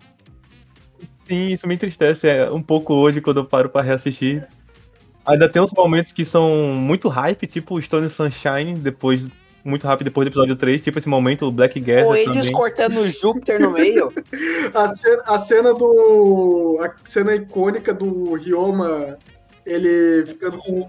[1.28, 4.48] Sim, isso me entristece é, um pouco hoje quando eu paro pra reassistir.
[5.26, 9.24] Ainda tem uns momentos que são muito hype, tipo o Stone Sunshine, depois,
[9.64, 12.52] muito rápido depois do episódio 3, tipo esse momento, o Black Gas Ou eles também.
[12.52, 14.14] cortando o Júpiter no meio.
[14.74, 16.80] A cena, a cena do.
[16.82, 19.18] A cena icônica do Ryoma,
[19.66, 20.88] ele ficando com.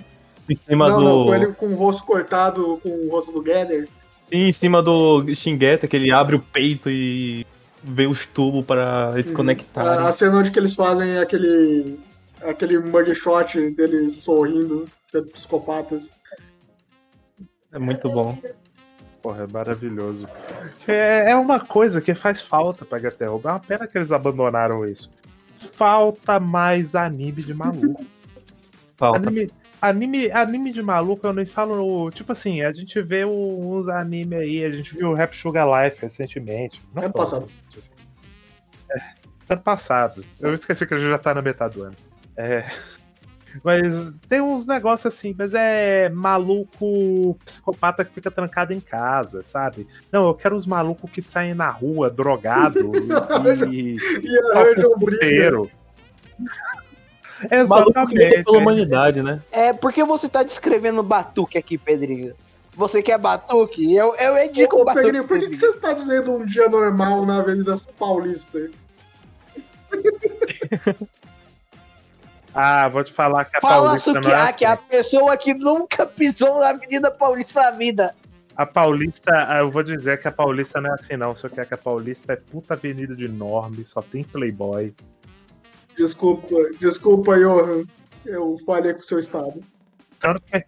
[0.48, 1.04] Em cima não, do.
[1.04, 3.88] não, com ele com o rosto cortado com o rosto do Gather.
[4.28, 7.46] Sim, em cima do Shingeta, que ele abre o peito e
[7.82, 9.36] vê os tubos para eles se Uhum.
[9.36, 10.04] conectarem.
[10.04, 11.98] A, a cena onde que eles fazem aquele.
[12.42, 16.10] aquele mugshot deles sorrindo, sendo psicopatas.
[17.72, 18.38] É muito bom.
[19.22, 20.28] Porra, é maravilhoso.
[20.86, 23.16] É, é uma coisa que faz falta pra Robot.
[23.20, 25.10] É uma pena que eles abandonaram isso.
[25.56, 28.04] Falta mais anime de maluco.
[28.96, 29.18] Falta.
[29.18, 29.50] Anime,
[29.80, 32.10] anime, anime de maluco, eu nem falo.
[32.10, 36.02] Tipo assim, a gente vê uns anime aí, a gente viu o Rap Sugar Life
[36.02, 36.82] recentemente.
[36.94, 37.48] Não Ano passado.
[37.76, 37.90] assim.
[38.90, 40.24] É, ano passado.
[40.40, 41.96] Eu esqueci que a gente já tá na metade do ano.
[42.36, 42.64] É.
[43.64, 49.86] Mas tem uns negócios assim, mas é maluco psicopata que fica trancado em casa, sabe?
[50.12, 52.92] Não, eu quero os malucos que saem na rua drogado
[53.72, 53.96] e.
[53.96, 55.62] E arranjam Papo briga.
[57.50, 58.44] Exatamente.
[58.44, 59.40] pela humanidade, né?
[59.52, 62.34] É, por que você tá descrevendo Batuque aqui, Pedrinho?
[62.74, 63.94] Você quer Batuque?
[63.94, 65.04] Eu, eu indico Ô, Batuque.
[65.04, 68.70] Pedrinho, por que, que você tá dizendo um dia normal na Avenida Paulista?
[72.58, 74.82] Ah, vou te falar que a Fala, Paulista não é Sukiaki, a assim.
[74.88, 78.14] pessoa que nunca pisou na Avenida Paulista na vida.
[78.56, 81.60] A Paulista, ah, eu vou dizer que a Paulista não é assim não, só que
[81.60, 84.94] a Paulista é puta avenida de enorme, só tem playboy.
[85.96, 87.84] Desculpa, desculpa, Johan.
[88.24, 89.62] Eu falhei com o seu estado.
[90.18, 90.64] Tanto que,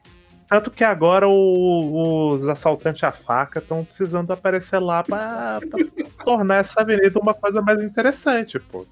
[0.48, 5.78] tanto que agora o- os assaltantes à faca estão precisando aparecer lá pra, pra
[6.24, 8.86] tornar essa avenida uma coisa mais interessante, pô.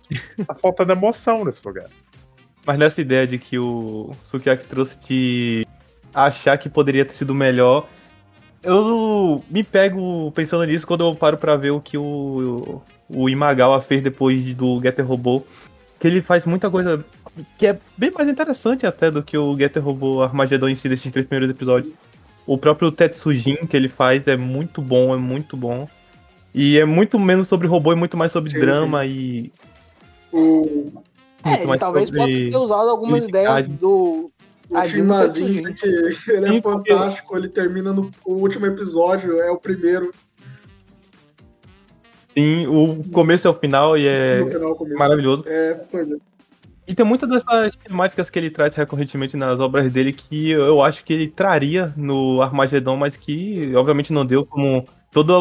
[0.46, 1.86] Tá faltando emoção nesse lugar.
[2.66, 5.64] Mas nessa ideia de que o Sukiyaki trouxe de
[6.12, 7.86] achar que poderia ter sido melhor,
[8.62, 13.80] eu me pego pensando nisso quando eu paro pra ver o que o, o Imagawa
[13.80, 15.44] fez depois do Getter Robô.
[15.98, 17.04] Que ele faz muita coisa
[17.58, 21.10] que é bem mais interessante até do que o Getter Robô Armageddon em si desses
[21.10, 21.92] três primeiros episódios.
[22.46, 25.88] O próprio Tetsujin que ele faz é muito bom, é muito bom.
[26.54, 29.50] E é muito menos sobre robô e muito mais sobre Sim, drama e.
[30.32, 30.92] O,
[31.44, 33.78] É, muito ele talvez sobre- possa ter usado algumas ideias criticagem.
[33.80, 34.30] do.
[34.70, 34.74] o
[35.20, 35.72] Tetsujin.
[35.74, 35.86] que
[36.30, 40.10] ele é Sim, porque- fantástico, ele termina no o último episódio, é o primeiro,
[42.36, 45.44] Sim, o começo é o final e é final maravilhoso.
[45.46, 46.16] É, pois é.
[46.88, 51.02] E tem muitas dessas temáticas que ele traz recorrentemente nas obras dele que eu acho
[51.04, 55.32] que ele traria no Armagedon, mas que obviamente não deu, como toda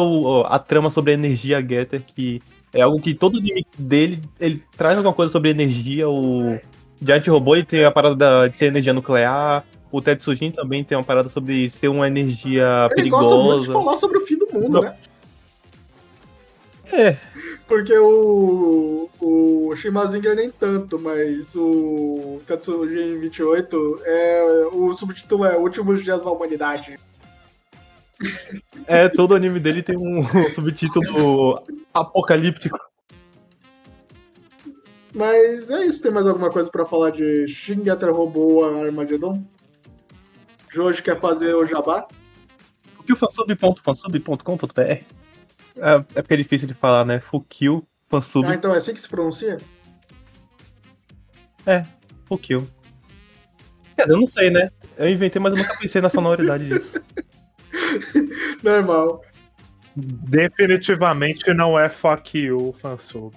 [0.48, 2.42] a trama sobre a energia Getter, que
[2.74, 3.38] é algo que todo
[3.78, 6.58] dele, ele traz alguma coisa sobre energia, o
[7.00, 10.98] Giant Robô ele tem a parada da- de ser energia nuclear, O Tetsujin também tem
[10.98, 13.72] uma parada sobre ser uma energia Ele gosta muito de perigosa.
[13.72, 14.82] falar sobre o fim do mundo, Não.
[14.82, 14.94] né?
[16.92, 17.16] É,
[17.66, 24.68] Porque o, o Shimazinger nem tanto, mas o Tatsujin 28 é.
[24.72, 26.98] O subtítulo é Últimos Dias da Humanidade.
[28.86, 30.22] é, todo anime dele tem um
[30.54, 31.62] subtítulo
[31.92, 32.78] apocalíptico.
[35.12, 39.42] Mas é isso, tem mais alguma coisa pra falar de Shin Getter Robô Armageddon?
[40.70, 42.06] Jorge quer fazer o jabá?
[42.98, 45.15] O que o fansub.fansub.com.br
[45.76, 47.20] é, é porque é difícil de falar, né?
[47.20, 49.58] Fukil, fansub, Ah, então é assim que se pronuncia?
[52.26, 52.66] Fukil.
[53.96, 54.70] Quer dizer, eu não sei, né?
[54.96, 57.02] Eu inventei, mas eu nunca pensei na sonoridade disso.
[58.62, 59.22] Normal.
[59.96, 63.34] Definitivamente não é fuck you, fansub.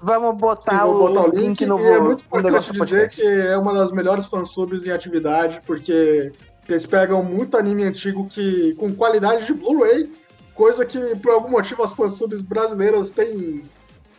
[0.00, 3.22] Vamos botar, Sim, vou o, botar o link, link, no, é muito importante dizer que
[3.22, 6.32] é uma das melhores fansubs em atividade, porque
[6.68, 10.10] eles pegam muito anime antigo que com qualidade de Blu-ray,
[10.56, 13.62] coisa que por algum motivo as fansubs brasileiras têm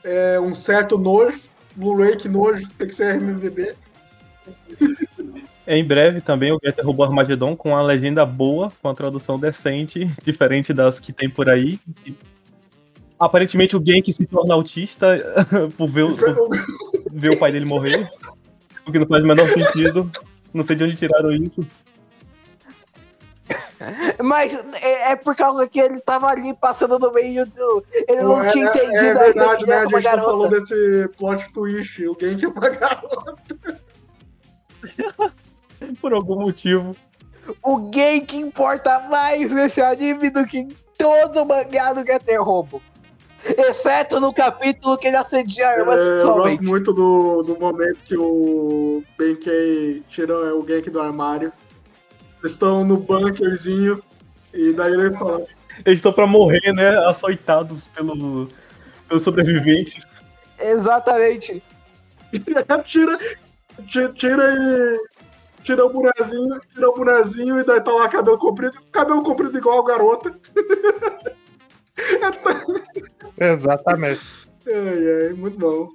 [0.04, 1.50] é, um certo nojo.
[1.76, 3.76] Blu-ray que nojo, tem que ser RMVB.
[5.68, 10.06] Em breve também o Getter Robô Armageddon com a legenda boa, com a tradução decente,
[10.24, 11.80] diferente das que tem por aí.
[13.20, 15.20] Aparentemente o Genki se torna autista
[15.78, 16.50] por ver, o- por
[17.12, 18.10] ver o pai dele morrer.
[18.88, 20.10] O que não faz o menor sentido.
[20.54, 21.66] Não sei de onde tiraram isso.
[24.24, 27.84] Mas é, é por causa que ele tava ali passando no meio do.
[28.08, 29.76] Ele não É- tinha é, entendido é ainda verdade, que né?
[29.76, 30.56] era A gente não falou garota.
[30.60, 32.08] desse plot twist.
[32.08, 33.36] O Genki é uma garota.
[36.02, 36.96] Por algum motivo.
[37.64, 40.68] O gay que importa mais nesse anime do que em
[40.98, 42.82] todo mangá do Getter Robo.
[43.46, 46.64] Exceto no capítulo que ele acendia a arma É, eu gosto sexualmente.
[46.66, 51.54] muito do, do momento que o Benkei tira o Genki do armário.
[52.48, 54.02] Eles estão no bunkerzinho
[54.54, 55.46] e daí ele fala:
[55.86, 56.88] Eles estão pra morrer, né?
[57.06, 58.50] Açoitados pelo,
[59.10, 60.06] pelos sobreviventes.
[60.58, 61.62] Exatamente.
[62.86, 63.18] tira,
[63.86, 65.18] ti- tira e.
[65.62, 69.82] Tira o bonezinho, tira o bonezinho e daí tá lá cabelo comprido, cabelo comprido igual
[69.82, 70.34] a garota.
[73.38, 74.22] Exatamente.
[74.66, 75.92] Ai, ai, muito bom.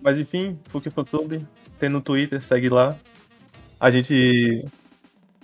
[0.00, 1.46] Mas enfim, Fuki Fansub,
[1.78, 2.96] tem no Twitter, segue lá.
[3.78, 4.64] A gente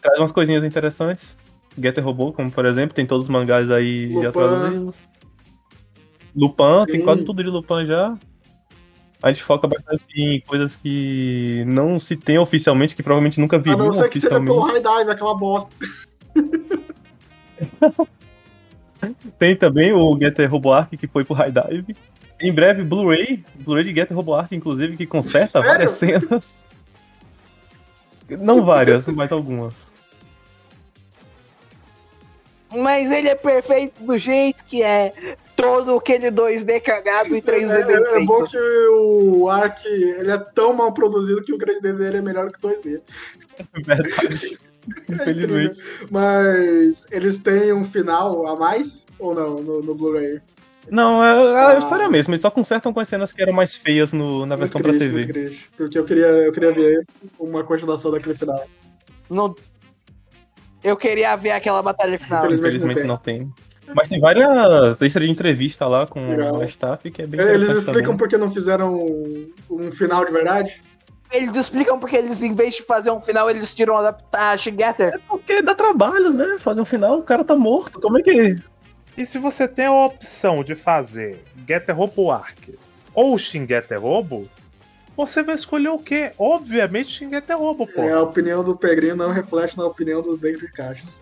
[0.08, 1.36] traz umas coisinhas interessantes.
[1.76, 4.32] Getter Robô, como por exemplo, tem todos os mangás aí já Lupin.
[4.32, 4.94] traduzidos.
[6.34, 7.04] Lupin, tem Sim.
[7.04, 8.16] quase tudo de Lupin já.
[9.22, 13.58] A gente foca bastante em coisas que não se tem oficialmente, que provavelmente nunca A
[13.58, 14.60] viriam não ser que seja pelo.
[14.60, 15.74] High Dive, aquela bosta.
[19.38, 21.96] Tem também o Getter Robo Arc, que foi pro High Dive.
[22.40, 25.68] Em breve, Blu-ray, Blu-ray de Getter Robo Arc, inclusive, que conserta Sério?
[25.68, 26.54] várias cenas.
[28.28, 29.74] Não várias, mas algumas.
[32.74, 35.12] Mas ele é perfeito do jeito que é.
[35.56, 38.26] Todo aquele 2D cagado e 3D É, bem é, é feito.
[38.26, 38.56] bom que
[38.92, 42.70] o Ark ele é tão mal produzido que o 3D dele é melhor que o
[42.70, 43.00] 2D.
[43.84, 44.58] Verdade.
[45.08, 45.78] Infelizmente.
[46.10, 50.40] Mas eles têm um final a mais ou não no, no Blu-ray?
[50.90, 51.78] Não, é a Ah.
[51.78, 52.32] história mesmo.
[52.32, 54.90] Eles só consertam com as cenas que eram mais feias no- na Muito versão pra
[54.92, 55.16] triste, TV.
[55.18, 57.04] muito triste, porque eu queria, eu queria ver
[57.38, 58.64] uma continuação daquele final.
[59.28, 59.54] Não-
[60.82, 62.40] Eu queria ver aquela batalha final.
[62.44, 63.52] Infelizmente Infelizmente não não tem.
[63.94, 66.60] Mas tem várias textas de entrevista lá com Legal.
[66.60, 68.16] a staff que é bem Eles explicam também.
[68.18, 69.04] por que não fizeram
[69.70, 70.80] um, final de verdade?
[71.30, 75.20] Eles explicam porque eles, em vez de fazer um final, eles tiram adaptar a Shigetter.
[75.28, 76.56] Porque dá trabalho, né?
[76.58, 78.00] Fazer um final, o cara tá morto.
[78.00, 78.56] Como é que.
[79.16, 82.78] E se você tem a opção de fazer Getter Robo Arc
[83.12, 84.48] ou Shin Getter Robo,
[85.18, 86.30] você vai escolher o quê?
[86.38, 88.02] Obviamente Shin Getter Robo, pô.
[88.02, 91.20] É, a opinião do Pegrinho não reflete na opinião do Dentro de Caixas.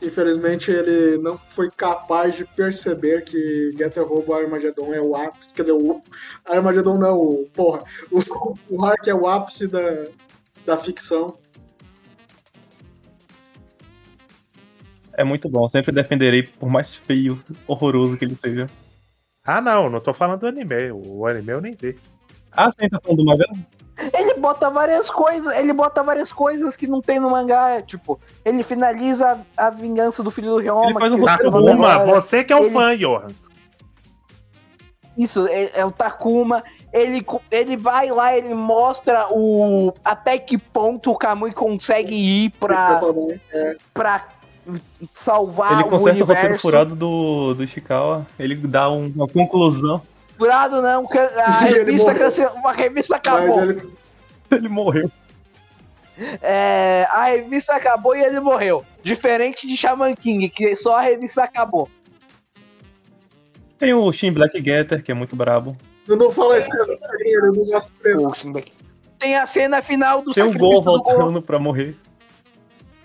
[0.00, 5.52] Infelizmente, ele não foi capaz de perceber que Getter Robo Armageddon é o ápice.
[5.52, 6.00] Quer dizer, o
[6.44, 7.82] Armageddon não, o, porra.
[8.08, 10.04] O, o Ark é o ápice da,
[10.64, 11.36] da ficção.
[15.12, 15.68] É muito bom.
[15.68, 18.68] Sempre defenderei, por mais feio, horroroso que ele seja.
[19.56, 20.92] Ah, não, não tô falando do anime.
[20.92, 21.98] O anime eu nem vi.
[22.52, 23.46] Ah, sim, tá falando do mangá?
[24.14, 27.82] Ele bota várias coisas, ele bota várias coisas que não tem no mangá.
[27.82, 30.86] Tipo, ele finaliza a, a vingança do filho do Ryoma.
[31.06, 33.26] Ele faz um Takuma, você que é o Ele- fã, Johan.
[35.18, 36.62] Isso, é, é o Takuma.
[36.92, 43.00] Ele, ele vai lá, ele mostra o até que ponto o Kamui consegue ir pra,
[43.52, 44.28] É, pra
[45.12, 46.62] salvar Ele o conserta o roteiro universo.
[46.62, 48.26] furado do, do Ishikawa.
[48.38, 50.02] Ele dá um- uma conclusão.
[50.38, 51.06] Furado não,
[51.44, 53.62] a Ele revista cancelou, a revista acabou.
[53.62, 53.90] ele,
[54.50, 55.10] Ele morreu.
[56.42, 58.84] É, a revista acabou e ele morreu.
[59.02, 61.88] Diferente de Shaman King, que só a revista acabou.
[63.78, 65.74] Tem o Shin Black Getter, que é muito brabo.
[66.06, 66.68] Eu não falo isso,
[67.24, 67.52] eu
[68.14, 68.70] não gosto dele.
[69.18, 71.14] Tem a cena final do Tem o Gol sacrifício do Gol.
[71.16, 71.96] voltando pra morrer.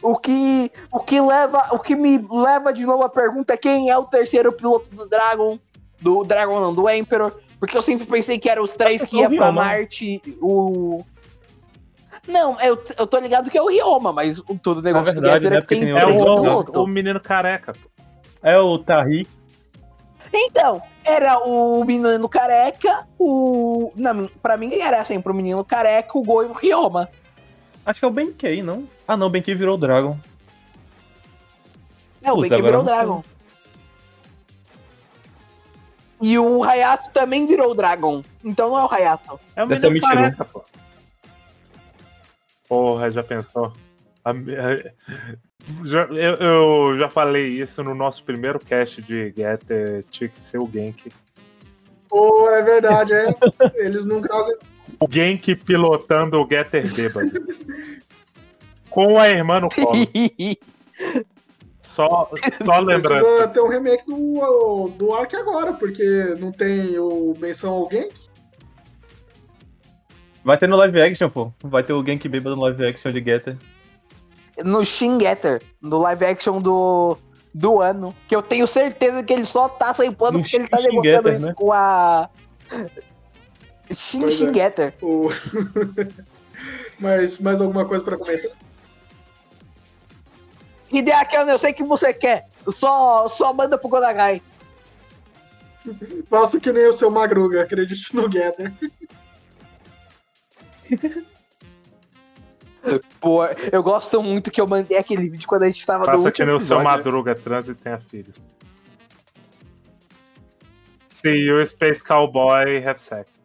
[0.08, 3.90] O que, o que leva, o que me leva de novo a pergunta é quem
[3.90, 5.58] é o terceiro piloto do Dragon,
[6.00, 9.28] do Dragon não, do Emperor, porque eu sempre pensei que eram os três que pra
[9.28, 9.52] Ryoma.
[9.52, 11.04] Marte, o
[12.28, 15.44] Não, eu, eu tô ligado que é o Ryoma, mas o todo negócio do verdade,
[15.46, 16.76] Getter né, é que porque tem tem É o, pilotos.
[16.84, 17.74] o menino careca.
[17.74, 17.90] pô.
[18.44, 19.28] É o Tahi.
[20.32, 23.92] Então, era o menino careca, o.
[23.96, 27.10] Não, pra mim era sempre o menino careca, o Gol e o Ryoma.
[27.86, 28.88] Acho que é o Benkei, não?
[29.08, 30.18] Ah, não, o Benkei virou o Dragon.
[32.24, 33.24] É, o Puta, Ben que virou o Dragon.
[36.22, 38.24] E o Hayato também virou o Dragon.
[38.44, 39.40] Então não é o Hayato.
[39.56, 40.64] É o menino careca, pô.
[42.68, 43.72] Porra, já pensou?
[44.24, 44.34] A
[45.84, 50.58] já- eu, eu já falei isso no nosso primeiro cast de Getter, tinha que ser
[50.58, 51.12] o Genk.
[52.10, 53.28] Pô, é verdade, é.
[53.76, 54.22] Eles não.
[55.00, 57.32] O Genk pilotando o Getter bêbado.
[58.90, 59.98] Com a irmã no colo.
[61.82, 62.32] Só,
[62.66, 63.24] só lembrando.
[63.24, 68.10] Precisa ter um remake do, do Ark agora, porque não tem o menção alguém.
[70.44, 71.54] Vai ter no live action, pô.
[71.64, 73.58] Vai ter o Genki Bêbado no live action de Getter.
[74.64, 77.18] no Shin Getter, no live action do,
[77.54, 78.14] do ano.
[78.28, 81.30] Que eu tenho certeza que ele só tá sem plano No porque ele tá negociando
[81.30, 81.54] Getter, isso né?
[81.56, 82.30] com a.
[83.94, 84.54] Shin Shin é.
[84.54, 84.94] Getter.
[85.02, 85.30] O...
[87.00, 88.52] Mas mais alguma coisa pra comentar?
[90.92, 92.48] Hideaki, eu sei que você quer.
[92.68, 94.42] Só, só manda pro Gonagai.
[96.30, 98.74] Faço que nem o seu Magruga, acredite no Gather.
[103.20, 106.18] Pô, eu gosto muito que eu mandei aquele vídeo quando a gente tava no Faça
[106.18, 106.82] último que nem o seu.
[106.84, 108.32] Madruga trans e tenha filho.
[111.08, 113.42] See you, Space Cowboy, have sex.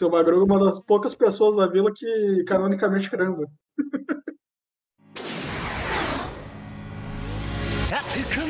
[0.00, 3.46] Seu Magruga é uma das poucas pessoas da vila que canonicamente transa.
[7.90, 8.40] 熱く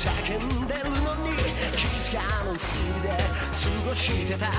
[0.00, 1.36] 叫んでるのに
[1.76, 3.14] 気づかぬふりで過
[3.86, 4.50] ごしてた。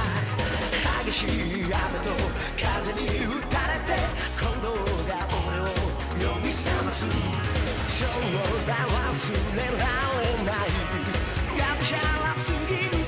[1.03, 2.13] 激しい雨と
[2.57, 3.61] 風に打た。
[3.71, 3.95] れて
[4.35, 4.73] 鼓動
[5.07, 10.67] が俺を呼び覚ますそうだ忘れられない
[11.57, 13.00] やっちゃらすぎる